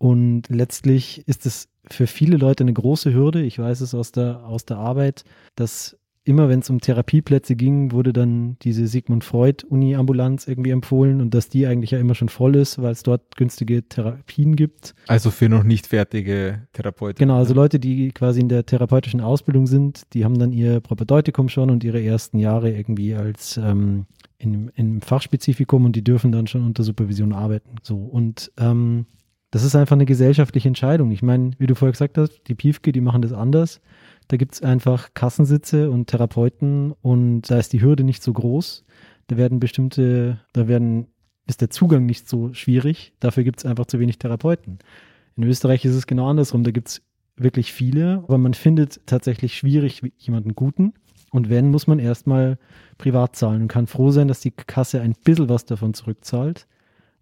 Und 0.00 0.48
letztlich 0.48 1.28
ist 1.28 1.44
es 1.44 1.68
für 1.86 2.06
viele 2.06 2.38
Leute 2.38 2.64
eine 2.64 2.72
große 2.72 3.12
Hürde. 3.12 3.42
Ich 3.42 3.58
weiß 3.58 3.82
es 3.82 3.94
aus 3.94 4.12
der, 4.12 4.46
aus 4.46 4.64
der 4.64 4.78
Arbeit, 4.78 5.24
dass 5.56 5.98
immer 6.24 6.48
wenn 6.48 6.60
es 6.60 6.70
um 6.70 6.80
Therapieplätze 6.80 7.54
ging, 7.54 7.92
wurde 7.92 8.14
dann 8.14 8.56
diese 8.62 8.86
Sigmund 8.86 9.24
Freud 9.24 9.66
Uni-Ambulanz 9.68 10.48
irgendwie 10.48 10.70
empfohlen 10.70 11.20
und 11.20 11.34
dass 11.34 11.50
die 11.50 11.66
eigentlich 11.66 11.90
ja 11.90 11.98
immer 11.98 12.14
schon 12.14 12.30
voll 12.30 12.56
ist, 12.56 12.80
weil 12.80 12.92
es 12.92 13.02
dort 13.02 13.36
günstige 13.36 13.86
Therapien 13.86 14.56
gibt. 14.56 14.94
Also 15.06 15.30
für 15.30 15.50
noch 15.50 15.64
nicht 15.64 15.86
fertige 15.86 16.66
Therapeuten. 16.72 17.18
Genau, 17.18 17.36
also 17.36 17.52
Leute, 17.52 17.78
die 17.78 18.10
quasi 18.12 18.40
in 18.40 18.48
der 18.48 18.64
therapeutischen 18.64 19.20
Ausbildung 19.20 19.66
sind, 19.66 20.04
die 20.14 20.24
haben 20.24 20.38
dann 20.38 20.52
ihr 20.52 20.80
Propedeutikum 20.80 21.50
schon 21.50 21.68
und 21.68 21.84
ihre 21.84 22.02
ersten 22.02 22.38
Jahre 22.38 22.70
irgendwie 22.70 23.14
als 23.14 23.58
ähm, 23.58 24.06
in, 24.38 24.68
in 24.76 25.02
Fachspezifikum 25.02 25.84
und 25.84 25.94
die 25.94 26.04
dürfen 26.04 26.32
dann 26.32 26.46
schon 26.46 26.64
unter 26.64 26.84
Supervision 26.84 27.34
arbeiten. 27.34 27.76
So 27.82 27.96
und 27.96 28.50
ähm, 28.58 29.04
das 29.50 29.64
ist 29.64 29.74
einfach 29.74 29.96
eine 29.96 30.06
gesellschaftliche 30.06 30.68
Entscheidung. 30.68 31.10
Ich 31.10 31.22
meine, 31.22 31.52
wie 31.58 31.66
du 31.66 31.74
vorher 31.74 31.92
gesagt 31.92 32.18
hast, 32.18 32.42
die 32.46 32.54
Piefke, 32.54 32.92
die 32.92 33.00
machen 33.00 33.22
das 33.22 33.32
anders. 33.32 33.80
Da 34.28 34.36
gibt 34.36 34.54
es 34.54 34.62
einfach 34.62 35.12
Kassensitze 35.14 35.90
und 35.90 36.06
Therapeuten 36.06 36.92
und 37.02 37.42
da 37.50 37.58
ist 37.58 37.72
die 37.72 37.82
Hürde 37.82 38.04
nicht 38.04 38.22
so 38.22 38.32
groß. 38.32 38.84
Da 39.26 39.36
werden 39.36 39.58
bestimmte, 39.58 40.40
da 40.52 40.68
werden, 40.68 41.08
ist 41.48 41.60
der 41.60 41.70
Zugang 41.70 42.06
nicht 42.06 42.28
so 42.28 42.54
schwierig. 42.54 43.12
Dafür 43.18 43.42
gibt 43.42 43.58
es 43.58 43.66
einfach 43.66 43.86
zu 43.86 43.98
wenig 43.98 44.18
Therapeuten. 44.18 44.78
In 45.36 45.42
Österreich 45.44 45.84
ist 45.84 45.96
es 45.96 46.06
genau 46.06 46.28
andersrum. 46.28 46.62
Da 46.62 46.70
gibt 46.70 46.88
es 46.88 47.02
wirklich 47.36 47.72
viele, 47.72 48.22
aber 48.28 48.38
man 48.38 48.54
findet 48.54 49.00
tatsächlich 49.06 49.56
schwierig 49.56 50.02
jemanden 50.18 50.54
guten. 50.54 50.92
Und 51.32 51.48
wenn, 51.50 51.70
muss 51.70 51.88
man 51.88 51.98
erstmal 51.98 52.58
privat 52.98 53.34
zahlen 53.34 53.62
und 53.62 53.68
kann 53.68 53.88
froh 53.88 54.10
sein, 54.10 54.28
dass 54.28 54.40
die 54.40 54.52
Kasse 54.52 55.00
ein 55.00 55.14
bisschen 55.24 55.48
was 55.48 55.64
davon 55.64 55.94
zurückzahlt 55.94 56.66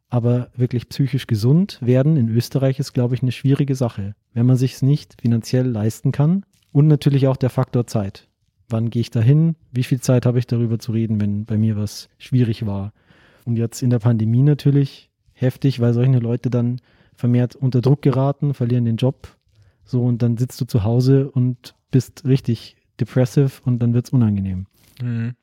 aber 0.08 0.50
wirklich 0.56 0.88
psychisch 0.88 1.26
gesund 1.26 1.78
werden 1.80 2.16
in 2.16 2.28
Österreich 2.28 2.78
ist, 2.78 2.92
glaube 2.92 3.14
ich, 3.14 3.22
eine 3.22 3.32
schwierige 3.32 3.74
Sache, 3.74 4.14
wenn 4.32 4.46
man 4.46 4.56
sich 4.56 4.74
es 4.74 4.82
nicht 4.82 5.20
finanziell 5.20 5.66
leisten 5.66 6.12
kann. 6.12 6.44
Und 6.72 6.86
natürlich 6.86 7.26
auch 7.28 7.36
der 7.36 7.50
Faktor 7.50 7.86
Zeit. 7.86 8.28
Wann 8.68 8.90
gehe 8.90 9.00
ich 9.00 9.10
dahin? 9.10 9.56
Wie 9.72 9.84
viel 9.84 10.00
Zeit 10.00 10.26
habe 10.26 10.38
ich 10.38 10.46
darüber 10.46 10.78
zu 10.78 10.92
reden, 10.92 11.20
wenn 11.20 11.44
bei 11.46 11.56
mir 11.56 11.76
was 11.76 12.08
schwierig 12.18 12.66
war? 12.66 12.92
Und 13.44 13.56
jetzt 13.56 13.82
in 13.82 13.90
der 13.90 13.98
Pandemie 13.98 14.42
natürlich 14.42 15.10
heftig, 15.32 15.80
weil 15.80 15.94
solche 15.94 16.18
Leute 16.18 16.50
dann 16.50 16.80
vermehrt 17.14 17.56
unter 17.56 17.80
Druck 17.80 18.02
geraten, 18.02 18.54
verlieren 18.54 18.84
den 18.84 18.96
Job. 18.96 19.36
So, 19.84 20.04
und 20.04 20.20
dann 20.22 20.36
sitzt 20.36 20.60
du 20.60 20.66
zu 20.66 20.84
Hause 20.84 21.30
und 21.30 21.74
bist 21.90 22.26
richtig 22.26 22.76
depressive 23.00 23.62
und 23.64 23.78
dann 23.78 23.94
wird 23.94 24.06
es 24.06 24.12
unangenehm. 24.12 24.66
Mhm. 25.00 25.34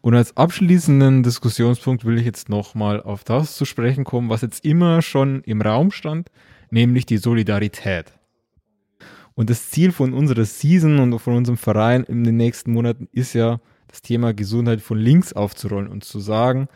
Und 0.00 0.14
als 0.14 0.36
abschließenden 0.36 1.22
Diskussionspunkt 1.22 2.04
will 2.04 2.18
ich 2.18 2.24
jetzt 2.24 2.48
nochmal 2.48 3.02
auf 3.02 3.22
das 3.24 3.56
zu 3.56 3.64
sprechen 3.64 4.04
kommen, 4.04 4.30
was 4.30 4.40
jetzt 4.40 4.64
immer 4.64 5.02
schon 5.02 5.42
im 5.42 5.60
Raum 5.60 5.90
stand, 5.90 6.30
nämlich 6.70 7.04
die 7.04 7.18
Solidarität. 7.18 8.12
Und 9.34 9.50
das 9.50 9.70
Ziel 9.70 9.92
von 9.92 10.12
unserer 10.12 10.44
Season 10.44 10.98
und 10.98 11.18
von 11.18 11.34
unserem 11.34 11.58
Verein 11.58 12.04
in 12.04 12.24
den 12.24 12.36
nächsten 12.36 12.72
Monaten 12.72 13.08
ist 13.12 13.34
ja, 13.34 13.60
das 13.88 14.02
Thema 14.02 14.32
Gesundheit 14.32 14.80
von 14.80 14.98
links 14.98 15.32
aufzurollen 15.32 15.88
und 15.88 16.04
zu 16.04 16.20
sagen, 16.20 16.68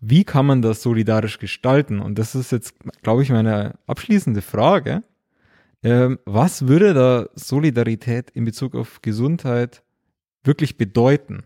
wie 0.00 0.24
kann 0.24 0.46
man 0.46 0.62
das 0.62 0.82
solidarisch 0.82 1.38
gestalten? 1.38 2.00
Und 2.00 2.18
das 2.18 2.34
ist 2.34 2.52
jetzt, 2.52 2.74
glaube 3.02 3.22
ich, 3.22 3.30
meine 3.30 3.74
abschließende 3.86 4.42
Frage. 4.42 5.02
Ähm, 5.82 6.18
was 6.24 6.66
würde 6.66 6.94
da 6.94 7.28
Solidarität 7.34 8.30
in 8.30 8.44
Bezug 8.44 8.74
auf 8.74 9.02
Gesundheit 9.02 9.82
wirklich 10.42 10.76
bedeuten? 10.78 11.44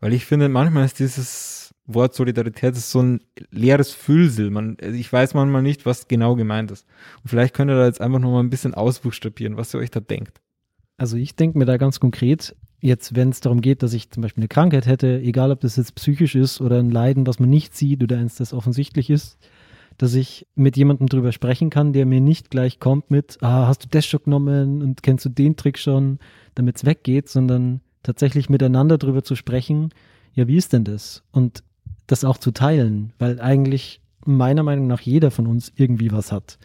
Weil 0.00 0.14
ich 0.14 0.24
finde, 0.24 0.48
manchmal 0.48 0.84
ist 0.86 0.98
dieses 0.98 1.74
Wort 1.86 2.14
Solidarität 2.14 2.76
ist 2.76 2.90
so 2.90 3.02
ein 3.02 3.20
leeres 3.50 3.92
Füllsel. 3.92 4.50
Man, 4.50 4.76
ich 4.80 5.12
weiß 5.12 5.34
manchmal 5.34 5.62
nicht, 5.62 5.86
was 5.86 6.08
genau 6.08 6.36
gemeint 6.36 6.70
ist. 6.70 6.86
Und 7.22 7.30
vielleicht 7.30 7.54
könnt 7.54 7.70
ihr 7.70 7.76
da 7.76 7.86
jetzt 7.86 8.00
einfach 8.00 8.18
nochmal 8.18 8.42
ein 8.42 8.50
bisschen 8.50 8.74
ausbuchstabieren, 8.74 9.56
was 9.56 9.74
ihr 9.74 9.80
euch 9.80 9.90
da 9.90 10.00
denkt. 10.00 10.40
Also 10.96 11.16
ich 11.16 11.34
denke 11.34 11.58
mir 11.58 11.64
da 11.64 11.76
ganz 11.76 12.00
konkret, 12.00 12.54
jetzt 12.80 13.16
wenn 13.16 13.30
es 13.30 13.40
darum 13.40 13.60
geht, 13.60 13.82
dass 13.82 13.92
ich 13.92 14.10
zum 14.10 14.22
Beispiel 14.22 14.42
eine 14.42 14.48
Krankheit 14.48 14.86
hätte, 14.86 15.20
egal 15.20 15.50
ob 15.50 15.60
das 15.60 15.76
jetzt 15.76 15.94
psychisch 15.94 16.34
ist 16.34 16.60
oder 16.60 16.78
ein 16.78 16.90
Leiden, 16.90 17.26
was 17.26 17.40
man 17.40 17.50
nicht 17.50 17.74
sieht 17.74 18.02
oder 18.02 18.18
eins, 18.18 18.36
das 18.36 18.52
offensichtlich 18.52 19.10
ist, 19.10 19.38
dass 19.98 20.14
ich 20.14 20.46
mit 20.54 20.76
jemandem 20.76 21.08
drüber 21.08 21.32
sprechen 21.32 21.70
kann, 21.70 21.92
der 21.92 22.06
mir 22.06 22.20
nicht 22.20 22.50
gleich 22.50 22.80
kommt 22.80 23.10
mit, 23.10 23.38
ah, 23.42 23.66
hast 23.66 23.84
du 23.84 23.88
das 23.90 24.06
schon 24.06 24.22
genommen 24.24 24.82
und 24.82 25.02
kennst 25.02 25.24
du 25.24 25.28
den 25.28 25.56
Trick 25.56 25.78
schon, 25.78 26.18
damit 26.54 26.76
es 26.76 26.84
weggeht, 26.84 27.28
sondern 27.28 27.80
tatsächlich 28.02 28.48
miteinander 28.48 28.98
drüber 28.98 29.22
zu 29.22 29.34
sprechen, 29.36 29.90
ja, 30.34 30.46
wie 30.48 30.56
ist 30.56 30.72
denn 30.72 30.84
das? 30.84 31.22
Und 31.32 31.62
das 32.06 32.24
auch 32.24 32.38
zu 32.38 32.50
teilen, 32.50 33.12
weil 33.18 33.40
eigentlich 33.40 34.00
meiner 34.24 34.62
Meinung 34.62 34.86
nach 34.86 35.00
jeder 35.00 35.30
von 35.30 35.46
uns 35.46 35.72
irgendwie 35.76 36.12
was 36.12 36.32
hat. 36.32 36.58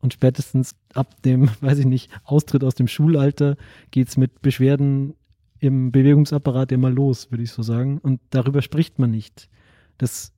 Und 0.00 0.12
spätestens 0.12 0.74
ab 0.94 1.22
dem, 1.22 1.48
weiß 1.60 1.78
ich 1.78 1.86
nicht, 1.86 2.10
Austritt 2.24 2.64
aus 2.64 2.74
dem 2.74 2.88
Schulalter 2.88 3.56
geht 3.90 4.08
es 4.08 4.16
mit 4.16 4.42
Beschwerden 4.42 5.14
im 5.58 5.92
Bewegungsapparat 5.92 6.72
immer 6.72 6.90
los, 6.90 7.30
würde 7.30 7.44
ich 7.44 7.52
so 7.52 7.62
sagen. 7.62 7.98
Und 7.98 8.20
darüber 8.30 8.62
spricht 8.62 8.98
man 8.98 9.12
nicht. 9.12 9.48
Das, 9.96 10.32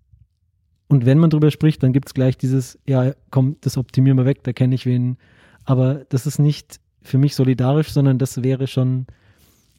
und 0.87 1.07
wenn 1.07 1.19
man 1.19 1.31
darüber 1.31 1.51
spricht, 1.51 1.83
dann 1.83 1.95
gibt 1.95 2.09
es 2.09 2.15
gleich 2.15 2.37
dieses, 2.37 2.79
ja, 2.87 3.15
komm, 3.31 3.57
das 3.63 3.79
optimieren 3.79 4.19
wir 4.19 4.27
weg, 4.27 4.45
da 4.45 4.53
kenne 4.53 4.75
ich 4.75 4.85
wen. 4.85 5.17
Aber 5.65 6.05
das 6.11 6.27
ist 6.27 6.39
nicht 6.39 6.79
für 7.01 7.17
mich 7.17 7.35
solidarisch, 7.35 7.91
sondern 7.91 8.19
das 8.19 8.43
wäre 8.43 8.67
schon 8.67 9.07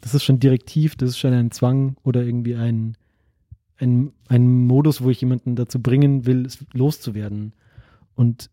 das 0.01 0.13
ist 0.13 0.23
schon 0.23 0.39
direktiv, 0.39 0.95
das 0.95 1.11
ist 1.11 1.17
schon 1.17 1.33
ein 1.33 1.51
Zwang 1.51 1.97
oder 2.03 2.23
irgendwie 2.23 2.55
ein, 2.55 2.95
ein, 3.77 4.11
ein 4.27 4.65
Modus, 4.65 5.01
wo 5.01 5.09
ich 5.09 5.21
jemanden 5.21 5.55
dazu 5.55 5.81
bringen 5.81 6.25
will, 6.25 6.47
loszuwerden. 6.73 7.53
Und 8.15 8.49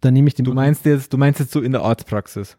dann 0.00 0.14
nehme 0.14 0.28
ich 0.28 0.34
den. 0.34 0.44
Du 0.44 0.52
meinst 0.52 0.84
jetzt, 0.84 1.12
du 1.12 1.18
meinst 1.18 1.40
jetzt 1.40 1.52
so 1.52 1.60
in 1.60 1.72
der 1.72 1.82
Arztpraxis? 1.82 2.58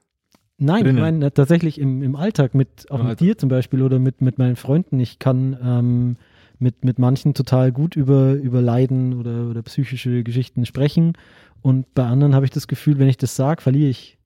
Nein, 0.58 0.84
drinnen. 0.84 0.98
ich 0.98 1.02
meine 1.02 1.34
tatsächlich 1.34 1.80
im, 1.80 2.02
im 2.02 2.16
Alltag 2.16 2.56
mit, 2.56 2.90
auch 2.90 3.04
mit 3.04 3.20
dir 3.20 3.38
zum 3.38 3.48
Beispiel 3.48 3.84
oder 3.84 4.00
mit, 4.00 4.22
mit 4.22 4.40
meinen 4.40 4.56
Freunden. 4.56 5.00
Ich 5.00 5.20
kann 5.20 5.56
ähm, 5.62 6.18
mit, 6.58 6.84
mit 6.84 6.98
manchen 6.98 7.36
total 7.36 7.72
gut 7.72 7.96
über, 7.96 8.34
über 8.34 8.62
Leiden 8.62 9.14
oder, 9.14 9.50
oder 9.50 9.62
psychische 9.62 10.24
Geschichten 10.24 10.66
sprechen. 10.66 11.14
Und 11.62 11.94
bei 11.94 12.06
anderen 12.06 12.34
habe 12.34 12.46
ich 12.46 12.52
das 12.52 12.68
Gefühl, 12.68 12.98
wenn 12.98 13.08
ich 13.08 13.18
das 13.18 13.36
sage, 13.36 13.62
verliere 13.62 13.90
ich 13.90 14.18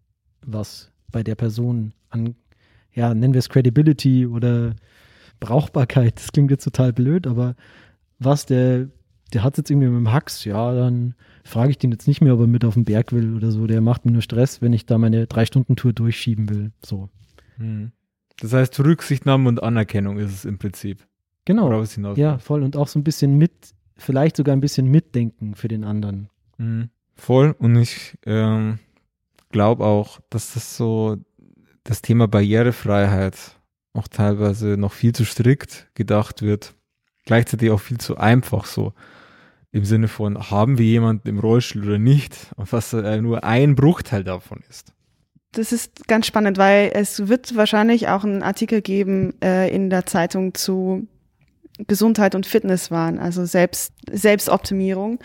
was 0.45 0.91
bei 1.12 1.24
der 1.24 1.36
Person 1.36 1.93
an 2.10 2.36
ja, 2.93 3.13
nennen 3.13 3.34
wir 3.34 3.39
es 3.39 3.49
Credibility 3.49 4.27
oder 4.27 4.75
Brauchbarkeit. 5.39 6.17
Das 6.17 6.32
klingt 6.32 6.51
jetzt 6.51 6.63
total 6.63 6.93
blöd, 6.93 7.27
aber 7.27 7.56
was 8.19 8.45
der, 8.45 8.88
der 9.34 9.43
hat 9.43 9.58
jetzt 9.58 9.71
irgendwie 9.71 9.88
mit 9.88 9.97
dem 9.97 10.12
Hax, 10.12 10.45
ja, 10.45 10.73
dann 10.73 11.15
frage 11.43 11.71
ich 11.71 11.77
den 11.77 11.91
jetzt 11.91 12.08
nicht 12.08 12.21
mehr, 12.21 12.34
ob 12.34 12.41
er 12.41 12.47
mit 12.47 12.65
auf 12.65 12.75
den 12.75 12.86
Berg 12.86 13.12
will 13.12 13.36
oder 13.36 13.51
so. 13.51 13.67
Der 13.67 13.82
macht 13.82 14.06
mir 14.06 14.12
nur 14.12 14.21
Stress, 14.21 14.62
wenn 14.62 14.73
ich 14.73 14.86
da 14.86 14.97
meine 14.97 15.27
Drei-Stunden-Tour 15.27 15.93
durchschieben 15.93 16.49
will. 16.49 16.71
So. 16.86 17.10
Hm. 17.58 17.91
Das 18.39 18.54
heißt, 18.54 18.80
Rücksichtnahme 18.80 19.49
und 19.49 19.63
Anerkennung 19.63 20.17
ist 20.17 20.32
es 20.32 20.45
im 20.45 20.58
Prinzip. 20.58 21.06
Genau. 21.45 21.84
Ja, 22.15 22.38
voll. 22.38 22.63
Und 22.63 22.77
auch 22.77 22.88
so 22.88 22.99
ein 22.99 23.04
bisschen 23.04 23.38
mit, 23.38 23.51
vielleicht 23.97 24.36
sogar 24.36 24.56
ein 24.56 24.62
bisschen 24.62 24.88
mitdenken 24.88 25.56
für 25.56 25.67
den 25.67 25.84
anderen. 25.84 26.30
Mhm. 26.58 26.89
Voll. 27.15 27.56
Und 27.58 27.75
ich 27.75 28.17
ähm, 28.25 28.80
glaube 29.49 29.86
auch, 29.86 30.19
dass 30.30 30.54
das 30.54 30.77
so 30.77 31.17
das 31.84 32.02
Thema 32.02 32.28
Barrierefreiheit 32.28 33.36
auch 33.94 34.08
teilweise 34.08 34.78
noch 34.78 34.94
viel 34.94 35.13
zu 35.13 35.26
strikt 35.26 35.88
gedacht 35.96 36.41
wird, 36.41 36.76
gleichzeitig 37.26 37.72
auch 37.72 37.80
viel 37.80 37.98
zu 37.98 38.17
einfach 38.17 38.65
so. 38.65 38.94
Im 39.74 39.86
Sinne 39.86 40.10
von, 40.10 40.52
haben 40.52 40.78
wir 40.78 40.86
jemanden 40.86 41.30
im 41.30 41.39
Rollstuhl 41.39 41.86
oder 41.86 41.98
nicht? 41.98 42.52
Und 42.58 42.72
was 42.74 42.91
äh, 42.91 43.22
nur 43.22 43.46
ein 43.46 43.76
Bruchteil 43.76 44.24
davon 44.24 44.60
ist. 44.70 44.94
Das 45.54 45.72
ist 45.72 46.08
ganz 46.08 46.28
spannend, 46.28 46.58
weil 46.58 46.91
es 46.94 47.28
wird 47.28 47.56
wahrscheinlich 47.56 48.10
auch 48.10 48.24
einen 48.24 48.44
Artikel 48.44 48.82
geben 48.82 49.34
äh, 49.41 49.74
in 49.74 49.89
der 49.89 50.06
Zeitung 50.06 50.54
zu 50.54 51.08
Gesundheit 51.88 52.36
und 52.36 52.46
Fitnesswahn, 52.46 53.17
also 53.17 53.46
Selbst, 53.46 53.94
Selbstoptimierung. 54.12 55.20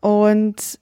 Und 0.00 0.80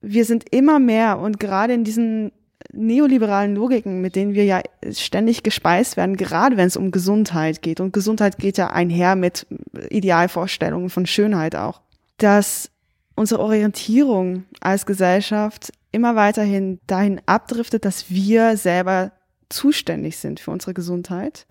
wir 0.00 0.24
sind 0.24 0.52
immer 0.52 0.78
mehr 0.78 1.18
und 1.18 1.40
gerade 1.40 1.74
in 1.74 1.84
diesen 1.84 2.32
neoliberalen 2.72 3.54
Logiken, 3.54 4.00
mit 4.00 4.14
denen 4.14 4.34
wir 4.34 4.44
ja 4.44 4.60
ständig 4.92 5.42
gespeist 5.42 5.96
werden, 5.96 6.16
gerade 6.16 6.56
wenn 6.56 6.66
es 6.66 6.76
um 6.76 6.90
Gesundheit 6.90 7.62
geht. 7.62 7.80
Und 7.80 7.92
Gesundheit 7.92 8.38
geht 8.38 8.58
ja 8.58 8.70
einher 8.70 9.16
mit 9.16 9.46
Idealvorstellungen 9.90 10.90
von 10.90 11.06
Schönheit 11.06 11.56
auch. 11.56 11.80
Dass 12.18 12.70
unsere 13.14 13.40
Orientierung 13.40 14.44
als 14.60 14.86
Gesellschaft 14.86 15.72
immer 15.92 16.14
weiterhin 16.14 16.78
dahin 16.86 17.20
abdriftet, 17.26 17.84
dass 17.84 18.10
wir 18.10 18.56
selber 18.56 19.12
zuständig 19.48 20.18
sind 20.18 20.40
für 20.40 20.50
unsere 20.50 20.74
Gesundheit 20.74 21.46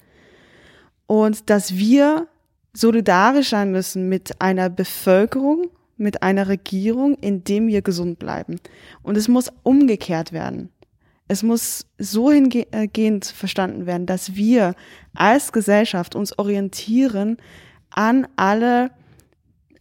und 1.07 1.49
dass 1.49 1.75
wir 1.75 2.27
solidarisch 2.73 3.49
sein 3.49 3.71
müssen 3.71 4.07
mit 4.07 4.39
einer 4.39 4.69
Bevölkerung, 4.69 5.69
mit 5.97 6.21
einer 6.21 6.47
Regierung, 6.47 7.15
indem 7.15 7.67
wir 7.67 7.81
gesund 7.81 8.19
bleiben. 8.19 8.57
Und 9.01 9.17
es 9.17 9.27
muss 9.27 9.51
umgekehrt 9.63 10.31
werden. 10.31 10.69
Es 11.27 11.43
muss 11.43 11.85
so 11.97 12.31
hingehend 12.31 13.25
verstanden 13.25 13.85
werden, 13.85 14.05
dass 14.05 14.35
wir 14.35 14.75
als 15.13 15.51
Gesellschaft 15.51 16.15
uns 16.15 16.37
orientieren 16.37 17.37
an 17.89 18.27
alle, 18.35 18.91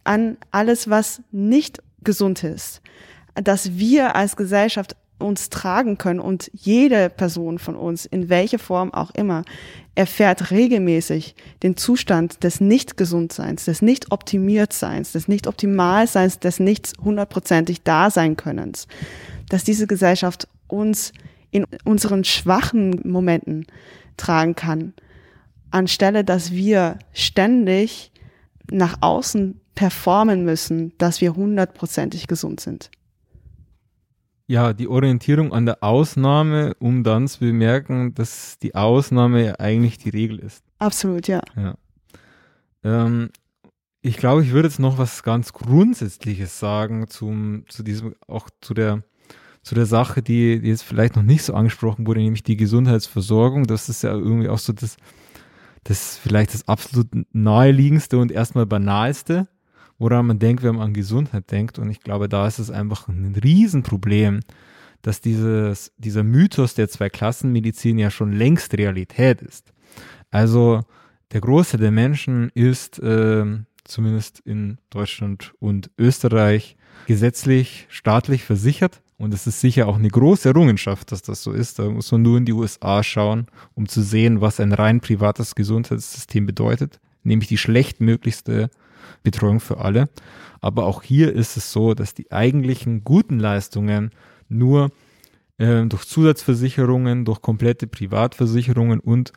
an 0.03 0.37
alles, 0.51 0.89
was 0.89 1.21
nicht 1.31 1.81
gesund 2.03 2.43
ist. 2.43 2.81
Dass 3.35 3.77
wir 3.77 4.15
als 4.15 4.35
Gesellschaft 4.35 4.95
uns 5.19 5.49
tragen 5.49 5.97
können 5.97 6.19
und 6.19 6.51
jede 6.53 7.09
Person 7.09 7.59
von 7.59 7.75
uns, 7.75 8.05
in 8.05 8.29
welcher 8.29 8.59
Form 8.59 8.93
auch 8.93 9.11
immer, 9.11 9.43
erfährt 9.95 10.51
regelmäßig 10.51 11.35
den 11.63 11.75
Zustand 11.75 12.43
des 12.43 12.61
Nicht-Gesundseins, 12.61 13.65
des 13.65 13.81
Nicht-Optimiertseins, 13.81 15.13
des 15.13 15.27
Nicht-Optimalseins, 15.27 16.39
des 16.39 16.59
nicht 16.59 16.93
hundertprozentig 17.03 17.81
Daseinkönnens. 17.83 18.87
Dass 19.49 19.63
diese 19.63 19.87
Gesellschaft 19.87 20.47
uns 20.67 21.13
in 21.51 21.65
unseren 21.85 22.23
schwachen 22.23 23.01
Momenten 23.03 23.65
tragen 24.17 24.55
kann, 24.55 24.93
anstelle 25.71 26.23
dass 26.23 26.51
wir 26.51 26.99
ständig 27.13 28.11
nach 28.71 28.97
außen 29.01 29.59
performen 29.75 30.43
müssen, 30.43 30.93
dass 30.97 31.21
wir 31.21 31.35
hundertprozentig 31.35 32.27
gesund 32.27 32.59
sind. 32.59 32.89
Ja, 34.47 34.73
die 34.73 34.87
Orientierung 34.87 35.51
an 35.51 35.65
der 35.65 35.83
Ausnahme, 35.83 36.73
um 36.79 37.03
dann 37.03 37.27
zu 37.27 37.39
bemerken, 37.39 38.13
dass 38.15 38.57
die 38.59 38.75
Ausnahme 38.75 39.59
eigentlich 39.59 39.97
die 39.97 40.09
Regel 40.09 40.39
ist. 40.39 40.63
Absolut, 40.79 41.27
ja. 41.27 41.41
ja. 41.55 41.75
Ähm, 42.83 43.29
ich 44.01 44.15
glaube, 44.15 44.43
ich 44.43 44.51
würde 44.51 44.69
jetzt 44.69 44.79
noch 44.79 44.97
was 44.97 45.21
ganz 45.21 45.51
Grundsätzliches 45.51 46.59
sagen 46.59 47.09
zum, 47.09 47.65
zu 47.67 47.83
diesem, 47.83 48.15
auch 48.27 48.49
zu 48.61 48.73
der 48.73 49.03
zu 49.67 49.75
der 49.75 49.85
Sache, 49.85 50.21
die, 50.21 50.61
die 50.61 50.69
jetzt 50.69 50.83
vielleicht 50.83 51.17
noch 51.17 51.23
nicht 51.23 51.43
so 51.43 51.53
angesprochen 51.53 52.07
wurde, 52.07 52.21
nämlich 52.21 52.41
die 52.41 52.55
Gesundheitsversorgung. 52.55 53.67
Das 53.67 53.89
ist 53.89 54.01
ja 54.01 54.13
irgendwie 54.13 54.47
auch 54.47 54.59
so 54.59 54.71
das, 54.71 54.95
das 55.83 56.17
vielleicht 56.17 56.53
das 56.53 56.69
absolut 56.69 57.07
naheliegendste 57.33 58.17
und 58.17 58.31
erstmal 58.31 58.65
banalste, 58.65 59.49
woran 59.99 60.25
man 60.25 60.39
denkt, 60.39 60.63
wenn 60.63 60.75
man 60.75 60.85
an 60.85 60.93
Gesundheit 60.93 61.51
denkt. 61.51 61.79
Und 61.79 61.89
ich 61.89 61.99
glaube, 61.99 62.29
da 62.29 62.47
ist 62.47 62.59
es 62.59 62.71
einfach 62.71 63.09
ein 63.09 63.35
Riesenproblem, 63.35 64.39
dass 65.01 65.19
dieses, 65.19 65.91
dieser 65.97 66.23
Mythos 66.23 66.73
der 66.73 66.87
Zweiklassenmedizin 66.87 67.99
ja 67.99 68.09
schon 68.09 68.31
längst 68.31 68.73
Realität 68.77 69.41
ist. 69.41 69.73
Also 70.31 70.85
der 71.33 71.41
Großteil 71.41 71.81
der 71.81 71.91
Menschen 71.91 72.51
ist 72.53 72.99
äh, 72.99 73.45
zumindest 73.83 74.39
in 74.45 74.77
Deutschland 74.91 75.53
und 75.59 75.91
Österreich 75.97 76.77
gesetzlich, 77.05 77.85
staatlich 77.89 78.45
versichert. 78.45 79.01
Und 79.17 79.33
es 79.33 79.47
ist 79.47 79.61
sicher 79.61 79.87
auch 79.87 79.95
eine 79.95 80.09
große 80.09 80.49
Errungenschaft, 80.49 81.11
dass 81.11 81.23
das 81.23 81.41
so 81.41 81.51
ist. 81.51 81.79
Da 81.79 81.89
muss 81.89 82.11
man 82.11 82.21
nur 82.21 82.37
in 82.37 82.45
die 82.45 82.53
USA 82.53 83.01
schauen, 83.03 83.47
um 83.73 83.87
zu 83.87 84.03
sehen, 84.03 84.41
was 84.41 84.59
ein 84.59 84.73
rein 84.73 85.01
privates 85.01 85.55
Gesundheitssystem 85.55 86.45
bedeutet. 86.45 86.99
nämlich 87.23 87.49
die 87.49 87.57
schlechtmöglichste 87.57 88.69
Betreuung 89.21 89.59
für 89.59 89.79
alle. 89.79 90.07
Aber 90.61 90.85
auch 90.85 91.03
hier 91.03 91.33
ist 91.33 91.57
es 91.57 91.73
so, 91.73 91.93
dass 91.93 92.13
die 92.13 92.31
eigentlichen 92.31 93.03
guten 93.03 93.37
Leistungen 93.39 94.11
nur 94.47 94.91
äh, 95.57 95.83
durch 95.85 96.05
Zusatzversicherungen, 96.05 97.25
durch 97.25 97.41
komplette 97.41 97.87
Privatversicherungen 97.87 99.01
und 99.01 99.33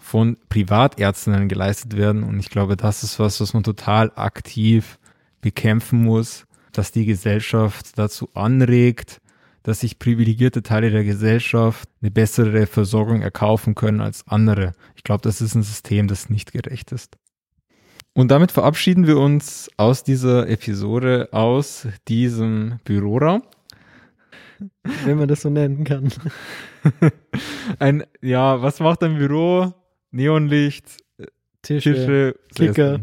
von 0.00 0.36
Privatärztinnen 0.48 1.48
geleistet 1.48 1.96
werden. 1.96 2.24
Und 2.24 2.40
ich 2.40 2.50
glaube, 2.50 2.76
das 2.76 3.04
ist 3.04 3.20
was, 3.20 3.40
was 3.40 3.54
man 3.54 3.62
total 3.62 4.10
aktiv 4.16 4.98
bekämpfen 5.40 6.02
muss, 6.02 6.47
dass 6.78 6.92
die 6.92 7.06
Gesellschaft 7.06 7.98
dazu 7.98 8.28
anregt, 8.34 9.20
dass 9.64 9.80
sich 9.80 9.98
privilegierte 9.98 10.62
Teile 10.62 10.92
der 10.92 11.02
Gesellschaft 11.02 11.88
eine 12.00 12.12
bessere 12.12 12.66
Versorgung 12.66 13.20
erkaufen 13.20 13.74
können 13.74 14.00
als 14.00 14.26
andere. 14.28 14.74
Ich 14.94 15.02
glaube, 15.02 15.22
das 15.22 15.40
ist 15.40 15.56
ein 15.56 15.64
System, 15.64 16.06
das 16.06 16.30
nicht 16.30 16.52
gerecht 16.52 16.92
ist. 16.92 17.18
Und 18.14 18.30
damit 18.30 18.52
verabschieden 18.52 19.08
wir 19.08 19.18
uns 19.18 19.68
aus 19.76 20.04
dieser 20.04 20.48
Episode, 20.48 21.28
aus 21.32 21.88
diesem 22.06 22.78
Büroraum. 22.84 23.42
Wenn 25.04 25.18
man 25.18 25.26
das 25.26 25.42
so 25.42 25.50
nennen 25.50 25.82
kann. 25.82 26.12
ein, 27.80 28.04
ja, 28.22 28.62
was 28.62 28.78
macht 28.78 29.02
ein 29.02 29.18
Büro? 29.18 29.74
Neonlicht, 30.12 30.98
Tische, 31.62 31.92
Tische 31.92 32.34
Kicker. 32.54 33.00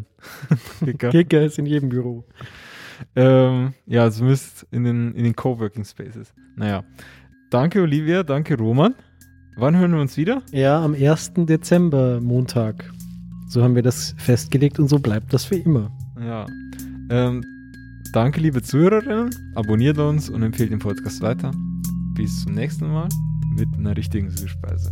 Kicker. 0.84 1.10
Kicker 1.10 1.42
ist 1.44 1.60
in 1.60 1.66
jedem 1.66 1.90
Büro. 1.90 2.24
Ähm, 3.16 3.74
ja, 3.86 4.10
zumindest 4.10 4.68
in 4.72 4.84
den, 4.84 5.14
in 5.14 5.24
den 5.24 5.36
Coworking 5.36 5.86
Spaces. 5.86 6.34
Naja. 6.56 6.84
Danke, 7.50 7.82
Olivia. 7.82 8.24
Danke, 8.24 8.58
Roman. 8.58 8.96
Wann 9.58 9.78
hören 9.78 9.94
wir 9.94 10.02
uns 10.02 10.18
wieder? 10.18 10.42
Ja, 10.52 10.84
am 10.84 10.94
1. 10.94 11.34
Dezember, 11.38 12.20
Montag. 12.20 12.92
So 13.48 13.64
haben 13.64 13.76
wir 13.76 13.84
das 13.84 14.14
festgelegt 14.18 14.80
und 14.80 14.90
so 14.90 15.00
bleibt 15.00 15.34
das 15.34 15.46
für 15.46 15.56
immer. 15.56 15.92
Ja. 16.20 16.46
Ähm, 17.10 17.44
danke, 18.12 18.42
liebe 18.42 18.62
Zuhörerinnen. 18.62 19.30
Abonniert 19.56 19.98
uns 19.98 20.30
und 20.30 20.44
empfehlt 20.44 20.72
den 20.72 20.80
Podcast 20.80 21.22
weiter. 21.22 21.52
Bis 22.16 22.44
zum 22.44 22.54
nächsten 22.54 22.92
Mal 22.92 23.08
mit 23.56 23.70
einer 23.78 23.96
richtigen 23.96 24.30
Süßspeise. 24.30 24.92